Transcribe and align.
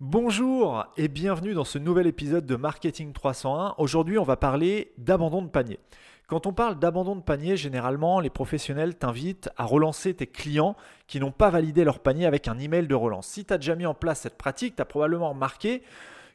Bonjour 0.00 0.86
et 0.96 1.08
bienvenue 1.08 1.54
dans 1.54 1.64
ce 1.64 1.76
nouvel 1.76 2.06
épisode 2.06 2.46
de 2.46 2.54
Marketing 2.54 3.12
301. 3.12 3.74
Aujourd'hui, 3.78 4.16
on 4.16 4.22
va 4.22 4.36
parler 4.36 4.92
d'abandon 4.96 5.42
de 5.42 5.48
panier. 5.48 5.80
Quand 6.28 6.46
on 6.46 6.52
parle 6.52 6.78
d'abandon 6.78 7.16
de 7.16 7.20
panier, 7.20 7.56
généralement, 7.56 8.20
les 8.20 8.30
professionnels 8.30 8.94
t'invitent 8.94 9.50
à 9.56 9.64
relancer 9.64 10.14
tes 10.14 10.28
clients 10.28 10.76
qui 11.08 11.18
n'ont 11.18 11.32
pas 11.32 11.50
validé 11.50 11.82
leur 11.82 11.98
panier 11.98 12.26
avec 12.26 12.46
un 12.46 12.60
email 12.60 12.86
de 12.86 12.94
relance. 12.94 13.26
Si 13.26 13.44
tu 13.44 13.52
as 13.52 13.58
déjà 13.58 13.74
mis 13.74 13.86
en 13.86 13.94
place 13.94 14.20
cette 14.20 14.38
pratique, 14.38 14.76
tu 14.76 14.82
as 14.82 14.84
probablement 14.84 15.30
remarqué 15.30 15.82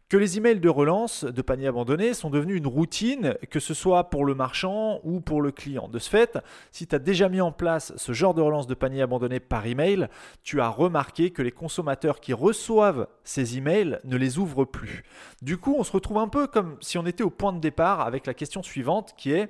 que 0.10 0.18
les 0.18 0.38
emails 0.38 0.60
de 0.60 0.70
relance 0.70 1.24
de 1.24 1.42
panier 1.42 1.68
abandonné 1.68 2.14
sont 2.14 2.30
devenus 2.30 2.58
une 2.58 2.68
routine, 2.68 3.36
que 3.50 3.60
ce 3.60 3.74
soit 3.74 4.10
pour 4.10 4.26
le 4.26 4.36
marchand 4.36 5.00
ou 5.04 5.22
pour 5.22 5.42
le 5.42 5.52
client. 5.52 5.88
De 5.88 6.00
ce 6.00 6.10
fait, 6.10 6.38
si 6.72 6.86
tu 6.86 6.96
as 6.96 7.00
déjà 7.00 7.30
mis 7.30 7.42
en 7.42 7.52
place 7.52 7.94
ce 7.96 8.14
genre 8.14 8.34
de 8.34 8.42
relance 8.42 8.68
de 8.68 8.76
panier 8.76 9.02
abandonné 9.02 9.40
par 9.40 9.66
email, 9.66 10.08
tu 10.44 10.62
as 10.62 10.70
remarqué 10.70 11.32
que 11.32 11.42
les 11.42 11.52
consommateurs 11.52 12.20
qui 12.20 12.34
reçoivent 12.34 13.08
ces 13.24 13.58
emails 13.58 14.00
ne 14.04 14.18
les 14.18 14.38
ouvrent 14.38 14.66
plus. 14.66 15.04
Du 15.42 15.58
coup, 15.58 15.76
on 15.78 15.84
se 15.84 15.92
retrouve 15.92 16.18
un 16.18 16.28
peu 16.28 16.48
comme 16.48 16.78
si 16.80 16.98
on 16.98 17.06
était 17.06 17.24
au 17.24 17.30
point 17.30 17.54
de 17.54 17.60
départ 17.60 18.02
avec 18.02 18.28
la 18.28 18.34
question 18.34 18.62
suivante 18.62 19.14
qui 19.18 19.32
est 19.32 19.50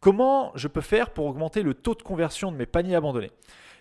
comment 0.00 0.52
je 0.54 0.66
peux 0.66 0.80
faire 0.80 1.10
pour 1.10 1.26
augmenter 1.26 1.62
le 1.62 1.74
taux 1.74 1.94
de 1.94 2.02
conversion 2.02 2.50
de 2.50 2.56
mes 2.56 2.66
paniers 2.66 2.96
abandonnés? 2.96 3.30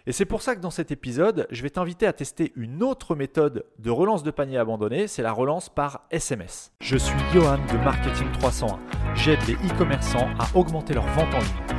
Et 0.09 0.11
c'est 0.11 0.25
pour 0.25 0.41
ça 0.41 0.55
que 0.55 0.59
dans 0.59 0.71
cet 0.71 0.89
épisode, 0.89 1.45
je 1.51 1.61
vais 1.61 1.69
t'inviter 1.69 2.07
à 2.07 2.13
tester 2.13 2.51
une 2.55 2.81
autre 2.81 3.13
méthode 3.13 3.65
de 3.77 3.91
relance 3.91 4.23
de 4.23 4.31
panier 4.31 4.57
abandonné, 4.57 5.05
c'est 5.05 5.21
la 5.21 5.31
relance 5.31 5.69
par 5.69 6.07
SMS. 6.09 6.71
Je 6.81 6.97
suis 6.97 7.19
Johan 7.31 7.59
de 7.71 7.77
Marketing 7.77 8.31
301. 8.31 8.79
J'aide 9.13 9.37
les 9.47 9.53
e-commerçants 9.53 10.27
à 10.39 10.57
augmenter 10.57 10.95
leur 10.95 11.05
vente 11.09 11.31
en 11.35 11.37
ligne. 11.37 11.78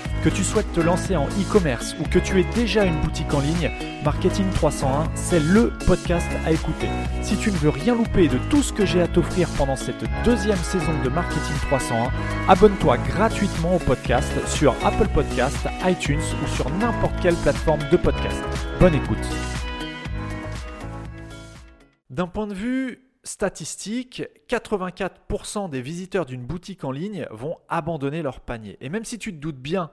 Que 0.23 0.29
tu 0.29 0.43
souhaites 0.43 0.71
te 0.71 0.79
lancer 0.79 1.15
en 1.15 1.25
e-commerce 1.29 1.95
ou 1.99 2.03
que 2.03 2.19
tu 2.19 2.39
aies 2.39 2.45
déjà 2.53 2.85
une 2.85 3.01
boutique 3.01 3.33
en 3.33 3.39
ligne, 3.39 3.71
Marketing 4.05 4.47
301, 4.51 5.09
c'est 5.15 5.39
le 5.39 5.73
podcast 5.87 6.29
à 6.45 6.51
écouter. 6.51 6.89
Si 7.23 7.35
tu 7.37 7.49
ne 7.49 7.55
veux 7.55 7.69
rien 7.69 7.95
louper 7.95 8.27
de 8.27 8.37
tout 8.51 8.61
ce 8.61 8.71
que 8.71 8.85
j'ai 8.85 9.01
à 9.01 9.07
t'offrir 9.07 9.49
pendant 9.57 9.75
cette 9.75 10.05
deuxième 10.23 10.57
saison 10.57 10.91
de 11.03 11.09
Marketing 11.09 11.55
301, 11.63 12.11
abonne-toi 12.47 12.99
gratuitement 12.99 13.77
au 13.77 13.79
podcast 13.79 14.31
sur 14.47 14.75
Apple 14.85 15.07
Podcast, 15.11 15.67
iTunes 15.85 16.21
ou 16.43 16.47
sur 16.49 16.69
n'importe 16.69 17.19
quelle 17.19 17.35
plateforme 17.37 17.81
de 17.91 17.97
podcast. 17.97 18.43
Bonne 18.79 18.93
écoute. 18.93 19.17
D'un 22.11 22.27
point 22.27 22.45
de 22.45 22.53
vue 22.53 23.07
statistique, 23.23 24.21
84% 24.47 25.67
des 25.71 25.81
visiteurs 25.81 26.27
d'une 26.27 26.45
boutique 26.45 26.83
en 26.83 26.91
ligne 26.91 27.25
vont 27.31 27.57
abandonner 27.69 28.21
leur 28.21 28.39
panier. 28.39 28.77
Et 28.81 28.89
même 28.89 29.05
si 29.05 29.17
tu 29.17 29.33
te 29.33 29.39
doutes 29.39 29.59
bien 29.59 29.89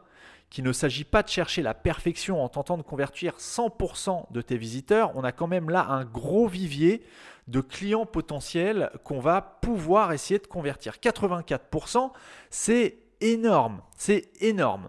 qu'il 0.51 0.65
ne 0.65 0.73
s'agit 0.73 1.05
pas 1.05 1.23
de 1.23 1.29
chercher 1.29 1.63
la 1.63 1.75
perfection 1.75 2.43
en 2.43 2.49
tentant 2.49 2.79
de 2.79 2.83
convertir 2.83 3.35
100% 3.39 4.33
de 4.33 4.41
tes 4.41 4.57
visiteurs, 4.57 5.13
on 5.15 5.25
a 5.25 5.33
quand 5.33 5.47
même 5.47 5.71
là 5.71 5.87
un 5.89 6.05
gros 6.05 6.49
vivier 6.49 7.03
de 7.49 7.61
clients 7.61 8.07
potentiels 8.07 8.91
qu'on 9.05 9.21
va 9.21 9.41
pouvoir 9.41 10.13
essayer 10.13 10.39
de 10.39 10.47
convertir. 10.47 10.95
84%, 11.03 12.11
c'est 12.51 12.99
énorme, 13.21 13.81
c'est 13.97 14.31
énorme. 14.41 14.89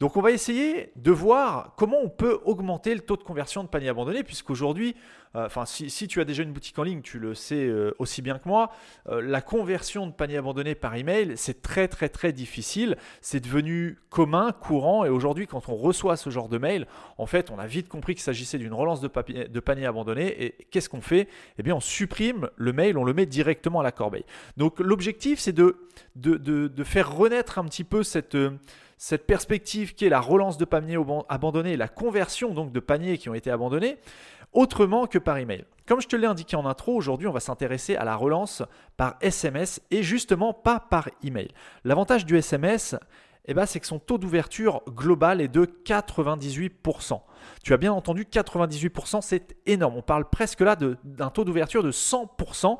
Donc 0.00 0.16
on 0.16 0.22
va 0.22 0.30
essayer 0.30 0.92
de 0.96 1.10
voir 1.10 1.74
comment 1.76 1.98
on 2.02 2.08
peut 2.08 2.40
augmenter 2.46 2.94
le 2.94 3.02
taux 3.02 3.18
de 3.18 3.22
conversion 3.22 3.62
de 3.62 3.68
panier 3.68 3.90
abandonné, 3.90 4.24
puisqu'aujourd'hui, 4.24 4.96
euh, 5.36 5.44
enfin 5.44 5.66
si, 5.66 6.08
tu 6.08 6.22
as 6.22 6.24
déjà 6.24 6.42
une 6.42 6.54
boutique 6.54 6.78
en 6.78 6.84
ligne, 6.84 7.02
tu 7.02 7.18
le 7.18 7.34
sais 7.34 7.66
euh, 7.66 7.94
aussi 7.98 8.22
bien 8.22 8.38
que 8.38 8.48
moi, 8.48 8.70
euh, 9.10 9.20
la 9.20 9.42
conversion 9.42 10.06
de 10.06 10.12
panier 10.12 10.38
abandonné 10.38 10.74
par 10.74 10.94
email, 10.94 11.34
c'est 11.36 11.60
très 11.60 11.86
très 11.86 12.08
très 12.08 12.32
difficile. 12.32 12.96
C'est 13.20 13.40
devenu 13.40 13.98
commun, 14.08 14.52
courant, 14.52 15.04
et 15.04 15.10
aujourd'hui 15.10 15.46
quand 15.46 15.68
on 15.68 15.76
reçoit 15.76 16.16
ce 16.16 16.30
genre 16.30 16.48
de 16.48 16.56
mail, 16.56 16.86
en 17.18 17.26
fait 17.26 17.50
on 17.50 17.58
a 17.58 17.66
vite 17.66 17.88
compris 17.88 18.14
qu'il 18.14 18.22
s'agissait 18.22 18.56
d'une 18.56 18.72
relance 18.72 19.02
de, 19.02 19.10
de, 19.48 19.60
panier 19.60 19.84
abandonné, 19.84 20.44
et 20.44 20.66
qu'est-ce 20.70 20.88
qu'on 20.88 21.02
fait? 21.02 21.28
Eh 21.58 21.62
bien 21.62 21.76
on 21.76 21.80
supprime 21.80 22.48
le 22.56 22.72
mail, 22.72 22.96
on 22.96 23.04
le 23.04 23.12
met 23.12 23.26
directement 23.26 23.80
à 23.80 23.82
la 23.82 23.92
corbeille. 23.92 24.24
Donc 24.56 24.80
l'objectif 24.80 25.40
c'est 25.40 25.52
de, 25.52 25.76
faire 26.84 27.14
renaître 27.14 27.58
un 27.58 27.66
petit 27.66 27.84
peu 27.84 28.02
cette 28.02 28.34
cette 29.00 29.26
perspective 29.26 29.94
qui 29.94 30.04
est 30.04 30.10
la 30.10 30.20
relance 30.20 30.58
de 30.58 30.66
paniers 30.66 30.98
abandonnés, 31.30 31.78
la 31.78 31.88
conversion 31.88 32.52
donc 32.52 32.70
de 32.70 32.80
paniers 32.80 33.16
qui 33.16 33.30
ont 33.30 33.34
été 33.34 33.50
abandonnés, 33.50 33.96
autrement 34.52 35.06
que 35.06 35.16
par 35.16 35.38
email. 35.38 35.64
Comme 35.86 36.02
je 36.02 36.06
te 36.06 36.16
l'ai 36.16 36.26
indiqué 36.26 36.54
en 36.54 36.66
intro, 36.66 36.94
aujourd'hui 36.94 37.26
on 37.26 37.32
va 37.32 37.40
s'intéresser 37.40 37.96
à 37.96 38.04
la 38.04 38.14
relance 38.14 38.62
par 38.98 39.16
SMS 39.22 39.80
et 39.90 40.02
justement 40.02 40.52
pas 40.52 40.80
par 40.80 41.08
email. 41.24 41.48
L'avantage 41.84 42.26
du 42.26 42.36
SMS, 42.36 42.94
eh 43.46 43.54
ben, 43.54 43.64
c'est 43.64 43.80
que 43.80 43.86
son 43.86 43.98
taux 43.98 44.18
d'ouverture 44.18 44.82
global 44.86 45.40
est 45.40 45.48
de 45.48 45.64
98%. 45.64 47.22
Tu 47.64 47.72
as 47.72 47.78
bien 47.78 47.94
entendu, 47.94 48.26
98%, 48.30 49.22
c'est 49.22 49.56
énorme. 49.64 49.96
On 49.96 50.02
parle 50.02 50.28
presque 50.28 50.60
là 50.60 50.76
d'un 50.76 51.30
taux 51.30 51.44
d'ouverture 51.44 51.82
de 51.82 51.90
100%. 51.90 52.76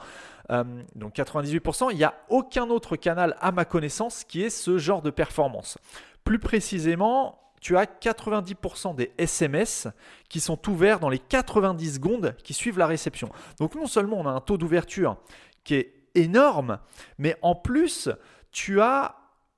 Euh, 0.51 0.65
donc 0.97 1.15
98%, 1.15 1.89
il 1.93 1.97
n'y 1.97 2.05
a 2.05 2.15
aucun 2.29 2.69
autre 2.69 2.97
canal 2.97 3.37
à 3.41 3.53
ma 3.53 3.65
connaissance 3.65 4.25
qui 4.25 4.43
ait 4.43 4.51
ce 4.51 4.79
genre 4.79 5.01
de 5.01 5.11
performance. 5.11 5.79
Plus 6.25 6.39
précisément, 6.39 7.41
tu 7.61 7.77
as 7.77 7.85
90% 7.85 8.95
des 8.95 9.13
SMS 9.19 9.89
qui 10.29 10.41
sont 10.41 10.69
ouverts 10.69 10.99
dans 10.99 11.09
les 11.09 11.19
90 11.19 11.95
secondes 11.95 12.35
qui 12.43 12.55
suivent 12.55 12.79
la 12.79 12.87
réception. 12.87 13.29
Donc 13.59 13.75
non 13.75 13.87
seulement 13.87 14.19
on 14.19 14.27
a 14.27 14.31
un 14.31 14.41
taux 14.41 14.57
d'ouverture 14.57 15.17
qui 15.65 15.75
est 15.75 15.95
énorme, 16.15 16.79
mais 17.19 17.37
en 17.43 17.55
plus, 17.55 18.09
tu 18.51 18.81
as 18.81 19.17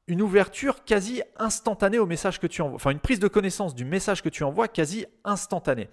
une 0.09 0.21
ouverture 0.21 0.85
quasi 0.85 1.23
instantanée 1.39 1.99
au 1.99 2.07
message 2.07 2.41
que 2.41 2.49
tu 2.49 2.61
envoies, 2.61 2.75
enfin 2.75 2.91
une 2.91 2.99
prise 2.99 3.21
de 3.21 3.29
connaissance 3.29 3.75
du 3.75 3.85
message 3.85 4.21
que 4.21 4.29
tu 4.29 4.43
envoies 4.43 4.69
quasi 4.69 5.07
instantanée. 5.25 5.89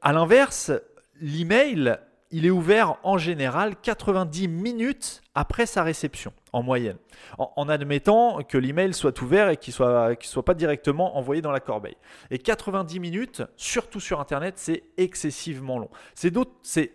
À 0.00 0.12
l'inverse, 0.12 0.72
l'email 1.20 1.98
il 2.30 2.44
est 2.46 2.50
ouvert 2.50 2.96
en 3.02 3.18
général 3.18 3.76
90 3.80 4.48
minutes 4.48 5.22
après 5.34 5.66
sa 5.66 5.82
réception, 5.82 6.32
en 6.52 6.62
moyenne, 6.62 6.98
en, 7.38 7.68
admettant 7.68 8.42
que 8.42 8.58
l'email 8.58 8.92
soit 8.92 9.20
ouvert 9.22 9.48
et 9.48 9.56
qu'il 9.56 9.72
ne 9.72 10.16
soit, 10.20 10.44
pas 10.44 10.54
directement 10.54 11.16
envoyé 11.16 11.40
dans 11.40 11.52
la 11.52 11.60
corbeille. 11.60 11.96
Et 12.30 12.38
90 12.38 13.00
minutes, 13.00 13.42
surtout 13.56 14.00
sur 14.00 14.20
Internet, 14.20 14.54
c'est 14.58 14.82
excessivement 14.96 15.78
long. 15.78 15.90
C'est 16.14 16.34
c'est 16.62 16.92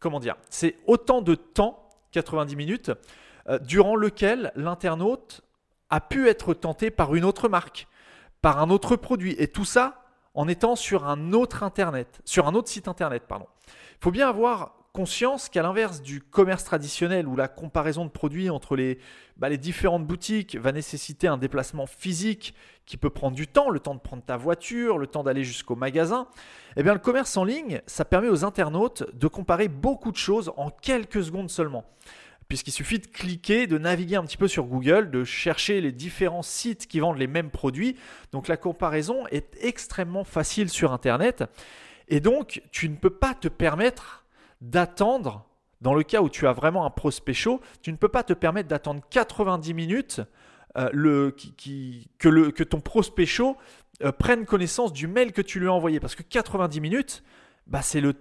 comment 0.00 0.20
dire, 0.20 0.36
c'est 0.50 0.76
autant 0.86 1.22
de 1.22 1.34
temps, 1.34 1.88
90 2.10 2.56
minutes, 2.56 2.90
euh, 3.48 3.58
durant 3.60 3.94
lequel 3.94 4.52
l'internaute 4.56 5.42
a 5.90 6.00
pu 6.00 6.28
être 6.28 6.54
tenté 6.54 6.90
par 6.90 7.14
une 7.14 7.24
autre 7.24 7.48
marque, 7.48 7.86
par 8.40 8.60
un 8.60 8.70
autre 8.70 8.96
produit, 8.96 9.36
et 9.38 9.46
tout 9.46 9.64
ça 9.64 10.01
en 10.34 10.48
étant 10.48 10.76
sur 10.76 11.06
un 11.06 11.32
autre 11.32 11.58
site 12.68 12.88
internet, 12.88 13.24
pardon. 13.28 13.46
Il 13.66 14.04
faut 14.04 14.10
bien 14.10 14.28
avoir 14.28 14.74
conscience 14.92 15.48
qu'à 15.48 15.62
l'inverse 15.62 16.02
du 16.02 16.20
commerce 16.20 16.64
traditionnel 16.64 17.26
où 17.26 17.34
la 17.34 17.48
comparaison 17.48 18.04
de 18.04 18.10
produits 18.10 18.50
entre 18.50 18.76
les, 18.76 18.98
bah, 19.38 19.48
les 19.48 19.56
différentes 19.56 20.06
boutiques 20.06 20.56
va 20.56 20.70
nécessiter 20.70 21.26
un 21.28 21.38
déplacement 21.38 21.86
physique 21.86 22.54
qui 22.84 22.98
peut 22.98 23.08
prendre 23.08 23.34
du 23.34 23.46
temps, 23.46 23.70
le 23.70 23.80
temps 23.80 23.94
de 23.94 24.00
prendre 24.00 24.22
ta 24.22 24.36
voiture, 24.36 24.98
le 24.98 25.06
temps 25.06 25.22
d'aller 25.22 25.44
jusqu'au 25.44 25.76
magasin, 25.76 26.26
eh 26.76 26.82
bien 26.82 26.92
le 26.92 26.98
commerce 26.98 27.36
en 27.38 27.44
ligne, 27.44 27.80
ça 27.86 28.04
permet 28.04 28.28
aux 28.28 28.44
internautes 28.44 29.04
de 29.14 29.28
comparer 29.28 29.68
beaucoup 29.68 30.12
de 30.12 30.16
choses 30.16 30.52
en 30.56 30.68
quelques 30.68 31.24
secondes 31.24 31.48
seulement 31.48 31.84
puisqu'il 32.52 32.72
suffit 32.72 32.98
de 32.98 33.06
cliquer, 33.06 33.66
de 33.66 33.78
naviguer 33.78 34.16
un 34.16 34.24
petit 34.24 34.36
peu 34.36 34.46
sur 34.46 34.64
Google, 34.64 35.10
de 35.10 35.24
chercher 35.24 35.80
les 35.80 35.90
différents 35.90 36.42
sites 36.42 36.86
qui 36.86 37.00
vendent 37.00 37.16
les 37.16 37.26
mêmes 37.26 37.48
produits. 37.48 37.96
Donc 38.30 38.46
la 38.46 38.58
comparaison 38.58 39.26
est 39.28 39.56
extrêmement 39.62 40.22
facile 40.22 40.68
sur 40.68 40.92
Internet. 40.92 41.44
Et 42.08 42.20
donc, 42.20 42.60
tu 42.70 42.90
ne 42.90 42.96
peux 42.96 43.08
pas 43.08 43.32
te 43.32 43.48
permettre 43.48 44.26
d'attendre, 44.60 45.46
dans 45.80 45.94
le 45.94 46.02
cas 46.02 46.20
où 46.20 46.28
tu 46.28 46.46
as 46.46 46.52
vraiment 46.52 46.84
un 46.84 46.90
prospect 46.90 47.32
chaud, 47.32 47.62
tu 47.80 47.90
ne 47.90 47.96
peux 47.96 48.10
pas 48.10 48.22
te 48.22 48.34
permettre 48.34 48.68
d'attendre 48.68 49.00
90 49.08 49.72
minutes 49.72 50.20
euh, 50.76 51.30
que, 52.18 52.62
ton 52.64 52.80
prospect 52.82 53.24
chaud 53.24 53.56
euh, 54.02 54.12
prenne 54.12 54.44
connaissance 54.44 54.92
du 54.92 55.06
mail 55.06 55.32
que 55.32 55.40
tu 55.40 55.58
lui 55.58 55.68
as 55.68 55.72
envoyé. 55.72 56.00
Parce 56.00 56.14
que 56.14 56.22
90 56.22 56.82
minutes, 56.82 57.22
bah, 57.66 57.80
c'est 57.80 58.02
le 58.02 58.12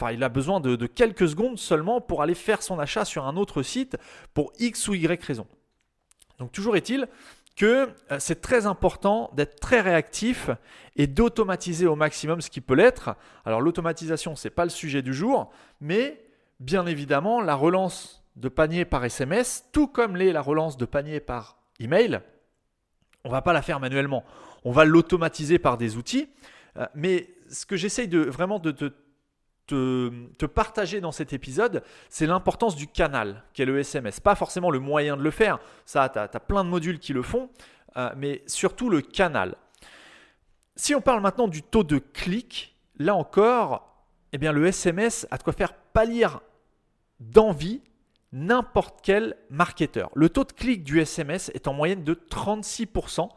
Enfin, 0.00 0.12
il 0.12 0.22
a 0.24 0.28
besoin 0.28 0.60
de, 0.60 0.86
quelques 0.86 1.28
secondes 1.28 1.58
seulement 1.58 2.00
pour 2.00 2.22
aller 2.22 2.34
faire 2.34 2.62
son 2.62 2.78
achat 2.78 3.04
sur 3.04 3.26
un 3.26 3.36
autre 3.36 3.62
site 3.62 3.96
pour 4.32 4.52
X 4.58 4.88
ou 4.88 4.94
Y 4.94 5.22
raison. 5.22 5.46
Donc 6.38 6.50
toujours 6.52 6.76
est-il 6.76 7.08
que 7.56 7.88
euh, 8.10 8.18
c'est 8.18 8.40
très 8.40 8.66
important 8.66 9.30
d'être 9.34 9.60
très 9.60 9.80
réactif 9.80 10.50
et 10.96 11.06
d'automatiser 11.06 11.86
au 11.86 11.94
maximum 11.94 12.40
ce 12.40 12.50
qui 12.50 12.60
peut 12.60 12.74
l'être. 12.74 13.14
Alors 13.44 13.60
l'automatisation, 13.60 14.34
ce 14.34 14.48
n'est 14.48 14.54
pas 14.54 14.64
le 14.64 14.70
sujet 14.70 15.02
du 15.02 15.14
jour, 15.14 15.52
mais 15.80 16.20
bien 16.58 16.86
évidemment, 16.86 17.40
la 17.40 17.54
relance 17.54 18.24
de 18.34 18.48
panier 18.48 18.84
par 18.84 19.04
SMS, 19.04 19.68
tout 19.72 19.86
comme 19.86 20.16
l'est 20.16 20.32
la 20.32 20.40
relance 20.40 20.76
de 20.76 20.84
panier 20.84 21.20
par 21.20 21.58
email, 21.78 22.20
on 23.22 23.28
ne 23.28 23.32
va 23.32 23.42
pas 23.42 23.52
la 23.52 23.62
faire 23.62 23.78
manuellement. 23.78 24.24
On 24.64 24.72
va 24.72 24.84
l'automatiser 24.84 25.58
par 25.58 25.78
des 25.78 25.96
outils. 25.96 26.28
Euh, 26.76 26.86
mais 26.94 27.28
ce 27.48 27.66
que 27.66 27.76
j'essaye 27.76 28.08
vraiment 28.08 28.58
de 28.58 28.72
te 28.72 28.92
te, 29.66 30.46
partager 30.46 31.00
dans 31.00 31.12
cet 31.12 31.32
épisode, 31.32 31.82
c'est 32.08 32.26
l'importance 32.26 32.76
du 32.76 32.86
canal, 32.86 33.42
qu'est 33.52 33.64
le 33.64 33.78
SMS. 33.78 34.20
Pas 34.20 34.34
forcément 34.34 34.70
le 34.70 34.78
moyen 34.78 35.16
de 35.16 35.22
le 35.22 35.30
faire, 35.30 35.58
ça, 35.86 36.08
tu 36.08 36.18
as, 36.18 36.28
plein 36.40 36.64
de 36.64 36.68
modules 36.68 36.98
qui 36.98 37.12
le 37.12 37.22
font, 37.22 37.50
euh, 37.96 38.10
mais 38.16 38.42
surtout 38.46 38.90
le 38.90 39.00
canal. 39.00 39.56
Si 40.76 40.94
on 40.94 41.00
parle 41.00 41.20
maintenant 41.20 41.48
du 41.48 41.62
taux 41.62 41.84
de 41.84 41.98
clic, 41.98 42.76
là 42.98 43.14
encore, 43.14 44.06
eh 44.32 44.38
bien, 44.38 44.52
le 44.52 44.66
SMS 44.66 45.26
a 45.30 45.38
de 45.38 45.42
quoi 45.42 45.52
faire 45.52 45.74
pâlir 45.74 46.40
d'envie 47.20 47.80
n'importe 48.32 48.98
quel 49.02 49.36
marketeur. 49.48 50.10
Le 50.14 50.28
taux 50.28 50.44
de 50.44 50.52
clic 50.52 50.82
du 50.82 51.00
SMS 51.00 51.50
est 51.54 51.68
en 51.68 51.72
moyenne 51.72 52.02
de 52.02 52.14
36%, 52.14 53.28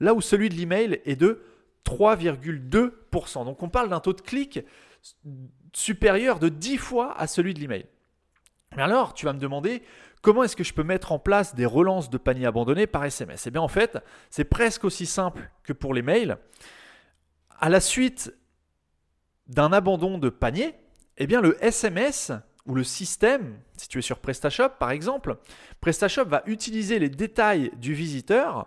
là 0.00 0.14
où 0.14 0.20
celui 0.20 0.48
de 0.48 0.54
l'email 0.54 1.00
est 1.04 1.16
de 1.16 1.42
3,2%. 1.84 3.44
Donc 3.44 3.62
on 3.62 3.68
parle 3.68 3.88
d'un 3.88 4.00
taux 4.00 4.12
de 4.12 4.20
clic 4.20 4.60
supérieur 5.76 6.38
de 6.38 6.48
10 6.48 6.78
fois 6.78 7.18
à 7.18 7.26
celui 7.26 7.54
de 7.54 7.60
l'email. 7.60 7.86
Mais 8.76 8.82
alors, 8.82 9.14
tu 9.14 9.26
vas 9.26 9.32
me 9.32 9.38
demander 9.38 9.82
comment 10.22 10.42
est-ce 10.42 10.56
que 10.56 10.64
je 10.64 10.74
peux 10.74 10.82
mettre 10.82 11.12
en 11.12 11.18
place 11.18 11.54
des 11.54 11.66
relances 11.66 12.10
de 12.10 12.18
panier 12.18 12.46
abandonné 12.46 12.86
par 12.86 13.04
SMS 13.04 13.46
Eh 13.46 13.50
bien, 13.50 13.60
en 13.60 13.68
fait, 13.68 13.98
c'est 14.30 14.44
presque 14.44 14.84
aussi 14.84 15.06
simple 15.06 15.50
que 15.62 15.72
pour 15.72 15.94
les 15.94 16.02
mails. 16.02 16.38
À 17.60 17.68
la 17.68 17.80
suite 17.80 18.34
d'un 19.46 19.72
abandon 19.72 20.18
de 20.18 20.28
panier, 20.28 20.74
eh 21.18 21.26
bien, 21.26 21.40
le 21.40 21.62
SMS 21.62 22.32
ou 22.66 22.74
le 22.74 22.84
système, 22.84 23.58
si 23.76 23.88
tu 23.88 23.98
es 23.98 24.02
sur 24.02 24.18
PrestaShop 24.18 24.70
par 24.78 24.90
exemple, 24.90 25.36
PrestaShop 25.80 26.24
va 26.24 26.42
utiliser 26.46 26.98
les 26.98 27.10
détails 27.10 27.70
du 27.76 27.92
visiteur 27.94 28.66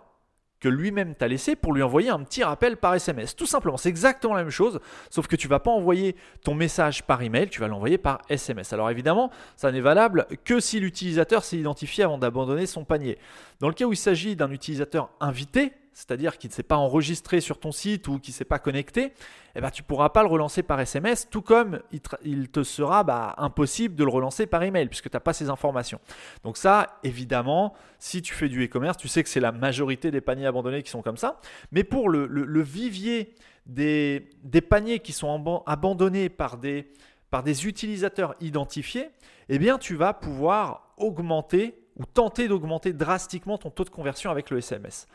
que 0.60 0.68
lui-même 0.68 1.14
t'a 1.14 1.28
laissé 1.28 1.56
pour 1.56 1.72
lui 1.72 1.82
envoyer 1.82 2.10
un 2.10 2.20
petit 2.20 2.42
rappel 2.42 2.76
par 2.76 2.94
SMS. 2.94 3.36
Tout 3.36 3.46
simplement, 3.46 3.76
c'est 3.76 3.88
exactement 3.88 4.34
la 4.34 4.42
même 4.42 4.50
chose, 4.50 4.80
sauf 5.10 5.26
que 5.26 5.36
tu 5.36 5.48
vas 5.48 5.60
pas 5.60 5.70
envoyer 5.70 6.16
ton 6.42 6.54
message 6.54 7.04
par 7.04 7.22
email, 7.22 7.48
tu 7.48 7.60
vas 7.60 7.68
l'envoyer 7.68 7.98
par 7.98 8.20
SMS. 8.28 8.72
Alors 8.72 8.90
évidemment, 8.90 9.30
ça 9.56 9.70
n'est 9.70 9.80
valable 9.80 10.26
que 10.44 10.60
si 10.60 10.80
l'utilisateur 10.80 11.44
s'est 11.44 11.58
identifié 11.58 12.04
avant 12.04 12.18
d'abandonner 12.18 12.66
son 12.66 12.84
panier. 12.84 13.18
Dans 13.60 13.68
le 13.68 13.74
cas 13.74 13.84
où 13.84 13.92
il 13.92 13.96
s'agit 13.96 14.36
d'un 14.36 14.50
utilisateur 14.50 15.10
invité, 15.20 15.72
c'est-à-dire 15.98 16.38
qu'il 16.38 16.48
ne 16.50 16.54
s'est 16.54 16.62
pas 16.62 16.76
enregistré 16.76 17.40
sur 17.40 17.58
ton 17.58 17.72
site 17.72 18.06
ou 18.06 18.20
qui 18.20 18.30
ne 18.30 18.34
s'est 18.34 18.44
pas 18.44 18.60
connecté, 18.60 19.12
eh 19.56 19.60
ben, 19.60 19.68
tu 19.68 19.82
ne 19.82 19.86
pourras 19.86 20.10
pas 20.10 20.22
le 20.22 20.28
relancer 20.28 20.62
par 20.62 20.78
SMS, 20.78 21.28
tout 21.28 21.42
comme 21.42 21.80
il 22.22 22.48
te, 22.48 22.62
sera 22.62 23.02
bah, 23.02 23.34
impossible 23.36 23.96
de 23.96 24.04
le 24.04 24.10
relancer 24.10 24.46
par 24.46 24.62
email, 24.62 24.86
puisque 24.86 25.10
tu 25.10 25.16
n'as 25.16 25.20
pas 25.20 25.32
ces 25.32 25.50
informations. 25.50 25.98
Donc 26.44 26.56
ça, 26.56 27.00
évidemment, 27.02 27.74
si 27.98 28.22
tu 28.22 28.32
fais 28.32 28.48
du 28.48 28.64
e-commerce, 28.64 28.96
tu 28.96 29.08
sais 29.08 29.24
que 29.24 29.28
c'est 29.28 29.40
la 29.40 29.50
majorité 29.50 30.12
des 30.12 30.20
paniers 30.20 30.46
abandonnés 30.46 30.84
qui 30.84 30.90
sont 30.90 31.02
comme 31.02 31.16
ça. 31.16 31.40
Mais 31.72 31.82
pour 31.82 32.08
le, 32.08 32.62
vivier 32.62 33.34
des, 33.66 34.30
paniers 34.70 35.00
qui 35.00 35.12
sont 35.12 35.64
abandonnés 35.66 36.28
par 36.28 36.58
des, 36.58 36.92
par 37.28 37.42
des 37.42 37.66
utilisateurs 37.66 38.36
identifiés, 38.40 39.10
eh 39.48 39.58
bien, 39.58 39.78
tu 39.78 39.96
vas 39.96 40.14
pouvoir 40.14 40.94
augmenter 40.96 41.74
ou 41.96 42.04
tenter 42.04 42.46
d'augmenter 42.46 42.92
drastiquement 42.92 43.58
ton 43.58 43.70
taux 43.70 43.82
de 43.82 43.90
conversion 43.90 44.30
avec 44.30 44.50
le 44.50 44.58
SMS. 44.58 45.08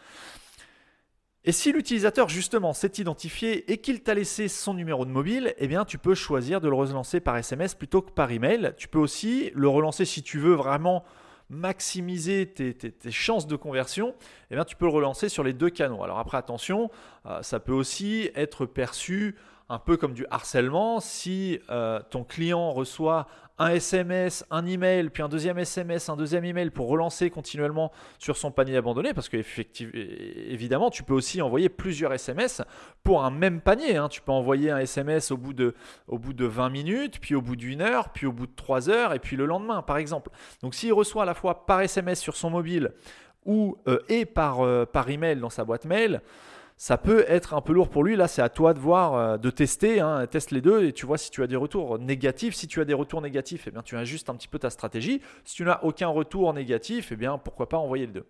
Et 1.45 1.51
si 1.51 1.73
l'utilisateur 1.73 2.29
justement 2.29 2.71
s'est 2.71 2.93
identifié 2.99 3.69
et 3.69 3.79
qu'il 3.79 4.01
t'a 4.01 4.13
laissé 4.13 4.47
son 4.47 4.73
numéro 4.73 5.03
de 5.03 5.11
mobile, 5.11 5.53
eh 5.57 5.67
bien 5.67 5.83
tu 5.83 5.97
peux 5.97 6.15
choisir 6.15 6.61
de 6.61 6.69
le 6.69 6.75
relancer 6.75 7.19
par 7.19 7.35
SMS 7.35 7.75
plutôt 7.75 8.01
que 8.01 8.11
par 8.11 8.31
email. 8.31 8.73
Tu 8.77 8.87
peux 8.87 8.99
aussi 8.99 9.51
le 9.53 9.67
relancer 9.67 10.05
si 10.05 10.23
tu 10.23 10.39
veux 10.39 10.53
vraiment 10.53 11.03
maximiser 11.49 12.47
tes, 12.47 13.11
chances 13.11 13.45
de 13.45 13.57
conversion, 13.57 14.15
eh 14.51 14.55
bien 14.55 14.63
tu 14.63 14.77
peux 14.77 14.85
le 14.85 14.91
relancer 14.91 15.27
sur 15.27 15.43
les 15.43 15.51
deux 15.51 15.69
canaux. 15.69 16.01
Alors 16.01 16.17
après 16.17 16.37
attention, 16.37 16.89
euh, 17.25 17.43
ça 17.43 17.59
peut 17.59 17.73
aussi 17.73 18.31
être 18.35 18.65
perçu 18.65 19.35
un 19.67 19.79
peu 19.79 19.97
comme 19.97 20.13
du 20.13 20.25
harcèlement. 20.31 21.01
Si 21.01 21.59
euh, 21.69 21.99
ton 22.09 22.23
client 22.23 22.71
reçoit 22.71 23.27
un 23.59 23.69
SMS, 23.69 24.43
un 24.49 24.65
email, 24.65 25.09
puis 25.09 25.21
un 25.21 25.29
deuxième 25.29 25.59
SMS, 25.59 26.09
un 26.09 26.17
deuxième 26.17 26.43
email 26.43 26.71
pour 26.71 26.87
relancer 26.87 27.29
continuellement 27.29 27.91
sur 28.17 28.35
son 28.35 28.51
panier 28.51 28.77
abandonné, 28.77 29.13
parce 29.13 29.29
que 29.29 29.37
évidemment, 30.51 30.89
tu 30.89 31.03
peux 31.03 31.13
aussi 31.13 31.41
envoyer 31.41 31.69
plusieurs 31.69 32.13
SMS 32.13 32.63
pour 33.03 33.23
un 33.23 33.29
même 33.29 33.61
panier. 33.61 33.97
Hein. 33.97 34.09
Tu 34.09 34.21
peux 34.21 34.31
envoyer 34.31 34.71
un 34.71 34.79
SMS 34.79 35.31
au 35.31 35.37
bout, 35.37 35.53
de, 35.53 35.75
au 36.07 36.17
bout 36.17 36.33
de 36.33 36.45
20 36.45 36.69
minutes, 36.69 37.19
puis 37.19 37.35
au 37.35 37.41
bout 37.41 37.55
d'une 37.55 37.81
heure, 37.81 38.09
puis 38.09 38.25
au 38.25 38.31
bout 38.31 38.47
de 38.47 38.55
3 38.55 38.89
heures, 38.89 39.13
et 39.13 39.19
puis 39.19 39.35
le 39.35 39.45
lendemain, 39.45 39.83
par 39.83 39.97
exemple. 39.97 40.31
Donc 40.61 40.73
s'il 40.73 40.93
reçoit 40.93 41.23
à 41.23 41.27
la 41.27 41.35
fois 41.35 41.65
par 41.65 41.81
SMS 41.81 42.19
sur 42.19 42.35
son 42.35 42.49
mobile 42.49 42.91
ou 43.45 43.77
euh, 43.87 43.99
et 44.09 44.25
par, 44.25 44.61
euh, 44.61 44.85
par 44.85 45.09
email 45.09 45.37
dans 45.37 45.49
sa 45.49 45.63
boîte 45.63 45.85
mail, 45.85 46.21
ça 46.77 46.97
peut 46.97 47.25
être 47.27 47.53
un 47.53 47.61
peu 47.61 47.73
lourd 47.73 47.89
pour 47.89 48.03
lui. 48.03 48.15
Là, 48.15 48.27
c'est 48.27 48.41
à 48.41 48.49
toi 48.49 48.73
de 48.73 48.79
voir, 48.79 49.13
euh, 49.13 49.37
de 49.37 49.49
tester. 49.49 49.99
Hein, 49.99 50.25
teste 50.27 50.51
les 50.51 50.61
deux 50.61 50.85
et 50.85 50.93
tu 50.93 51.05
vois 51.05 51.17
si 51.17 51.31
tu 51.31 51.43
as 51.43 51.47
des 51.47 51.55
retours 51.55 51.99
négatifs. 51.99 52.55
Si 52.55 52.67
tu 52.67 52.81
as 52.81 52.85
des 52.85 52.93
retours 52.93 53.21
négatifs, 53.21 53.65
eh 53.67 53.71
bien, 53.71 53.81
tu 53.81 53.97
ajustes 53.97 54.29
un 54.29 54.35
petit 54.35 54.47
peu 54.47 54.59
ta 54.59 54.69
stratégie. 54.69 55.21
Si 55.45 55.55
tu 55.55 55.63
n'as 55.63 55.79
aucun 55.83 56.07
retour 56.07 56.53
négatif, 56.53 57.11
eh 57.11 57.15
bien, 57.15 57.37
pourquoi 57.37 57.69
pas 57.69 57.77
envoyer 57.77 58.07
les 58.07 58.13
deux. 58.13 58.25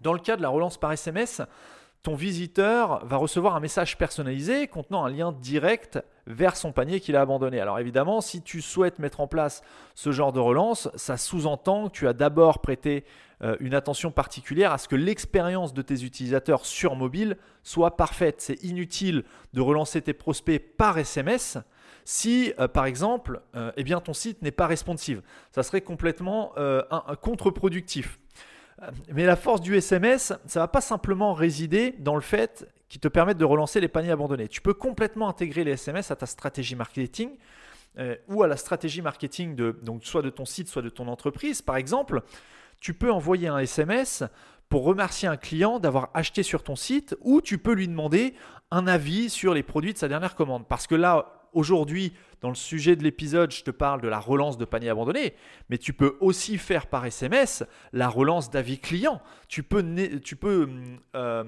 Dans 0.00 0.12
le 0.12 0.18
cas 0.18 0.36
de 0.36 0.42
la 0.42 0.48
relance 0.48 0.78
par 0.78 0.92
SMS, 0.92 1.42
ton 2.02 2.16
visiteur 2.16 3.04
va 3.06 3.16
recevoir 3.16 3.54
un 3.54 3.60
message 3.60 3.96
personnalisé 3.96 4.66
contenant 4.66 5.04
un 5.04 5.10
lien 5.10 5.30
direct 5.30 6.00
vers 6.26 6.56
son 6.56 6.72
panier 6.72 6.98
qu'il 6.98 7.14
a 7.14 7.20
abandonné. 7.20 7.60
Alors 7.60 7.78
évidemment, 7.78 8.20
si 8.20 8.42
tu 8.42 8.60
souhaites 8.60 8.98
mettre 8.98 9.20
en 9.20 9.28
place 9.28 9.62
ce 9.94 10.10
genre 10.10 10.32
de 10.32 10.40
relance, 10.40 10.88
ça 10.96 11.16
sous-entend 11.16 11.88
que 11.88 11.92
tu 11.92 12.08
as 12.08 12.12
d'abord 12.12 12.60
prêté 12.60 13.04
euh, 13.42 13.56
une 13.60 13.74
attention 13.74 14.10
particulière 14.10 14.72
à 14.72 14.78
ce 14.78 14.88
que 14.88 14.96
l'expérience 14.96 15.74
de 15.74 15.82
tes 15.82 16.02
utilisateurs 16.02 16.66
sur 16.66 16.96
mobile 16.96 17.36
soit 17.62 17.96
parfaite. 17.96 18.40
C'est 18.40 18.64
inutile 18.64 19.22
de 19.52 19.60
relancer 19.60 20.02
tes 20.02 20.12
prospects 20.12 20.60
par 20.76 20.98
SMS 20.98 21.58
si, 22.04 22.52
euh, 22.58 22.66
par 22.66 22.86
exemple, 22.86 23.42
euh, 23.54 23.70
eh 23.76 23.84
ton 23.84 24.12
site 24.12 24.42
n'est 24.42 24.50
pas 24.50 24.66
responsive. 24.66 25.22
Ça 25.52 25.62
serait 25.62 25.82
complètement 25.82 26.52
contre-productif. 27.20 28.18
Mais 29.12 29.26
la 29.26 29.36
force 29.36 29.60
du 29.60 29.76
SMS, 29.76 30.32
ça 30.46 30.60
va 30.60 30.68
pas 30.68 30.80
simplement 30.80 31.34
résider 31.34 31.94
dans 31.98 32.14
le 32.14 32.20
fait 32.20 32.66
qui 32.88 32.98
te 32.98 33.08
permettent 33.08 33.38
de 33.38 33.44
relancer 33.44 33.80
les 33.80 33.88
paniers 33.88 34.10
abandonnés. 34.10 34.48
Tu 34.48 34.60
peux 34.60 34.74
complètement 34.74 35.28
intégrer 35.28 35.64
les 35.64 35.72
SMS 35.72 36.10
à 36.10 36.16
ta 36.16 36.26
stratégie 36.26 36.74
marketing 36.74 37.30
euh, 37.98 38.16
ou 38.28 38.42
à 38.42 38.48
la 38.48 38.56
stratégie 38.56 39.02
marketing 39.02 39.54
donc 39.82 40.04
soit 40.04 40.22
de 40.22 40.30
ton 40.30 40.44
site, 40.44 40.68
soit 40.68 40.82
de 40.82 40.88
ton 40.88 41.08
entreprise. 41.08 41.62
Par 41.62 41.76
exemple, 41.76 42.22
tu 42.80 42.94
peux 42.94 43.12
envoyer 43.12 43.48
un 43.48 43.58
SMS 43.58 44.24
pour 44.68 44.84
remercier 44.84 45.28
un 45.28 45.36
client 45.36 45.78
d'avoir 45.78 46.10
acheté 46.14 46.42
sur 46.42 46.62
ton 46.62 46.76
site 46.76 47.16
ou 47.20 47.40
tu 47.40 47.58
peux 47.58 47.74
lui 47.74 47.88
demander 47.88 48.34
un 48.70 48.86
avis 48.86 49.30
sur 49.30 49.54
les 49.54 49.62
produits 49.62 49.92
de 49.92 49.98
sa 49.98 50.08
dernière 50.08 50.34
commande. 50.34 50.66
Parce 50.66 50.86
que 50.86 50.94
là, 50.94 51.41
aujourd'hui, 51.52 52.12
dans 52.42 52.48
le 52.48 52.56
sujet 52.56 52.96
de 52.96 53.04
l'épisode, 53.04 53.52
je 53.52 53.62
te 53.62 53.70
parle 53.70 54.00
de 54.00 54.08
la 54.08 54.18
relance 54.18 54.58
de 54.58 54.64
panier 54.64 54.88
abandonné, 54.88 55.34
mais 55.70 55.78
tu 55.78 55.92
peux 55.92 56.16
aussi 56.18 56.58
faire 56.58 56.88
par 56.88 57.06
SMS 57.06 57.62
la 57.92 58.08
relance 58.08 58.50
d'avis 58.50 58.80
client. 58.80 59.22
Tu 59.46 59.62
peux, 59.62 59.84
tu 60.18 60.34
peux 60.34 60.68
euh, 61.14 61.44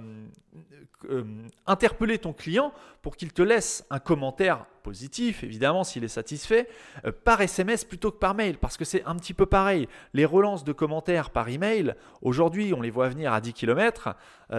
euh, 1.10 1.24
interpeller 1.66 2.18
ton 2.18 2.32
client 2.32 2.72
pour 3.02 3.16
qu'il 3.16 3.32
te 3.32 3.42
laisse 3.42 3.84
un 3.90 3.98
commentaire 3.98 4.66
positif, 4.84 5.42
évidemment, 5.42 5.82
s'il 5.82 6.04
est 6.04 6.08
satisfait, 6.08 6.68
euh, 7.04 7.10
par 7.10 7.40
SMS 7.40 7.84
plutôt 7.84 8.12
que 8.12 8.18
par 8.18 8.36
mail, 8.36 8.56
parce 8.58 8.76
que 8.76 8.84
c'est 8.84 9.04
un 9.04 9.16
petit 9.16 9.34
peu 9.34 9.46
pareil. 9.46 9.88
Les 10.12 10.24
relances 10.24 10.62
de 10.62 10.72
commentaires 10.72 11.30
par 11.30 11.48
email, 11.48 11.96
aujourd'hui, 12.22 12.72
on 12.72 12.80
les 12.80 12.90
voit 12.90 13.08
venir 13.08 13.32
à 13.32 13.40
10 13.40 13.52
km. 13.52 14.14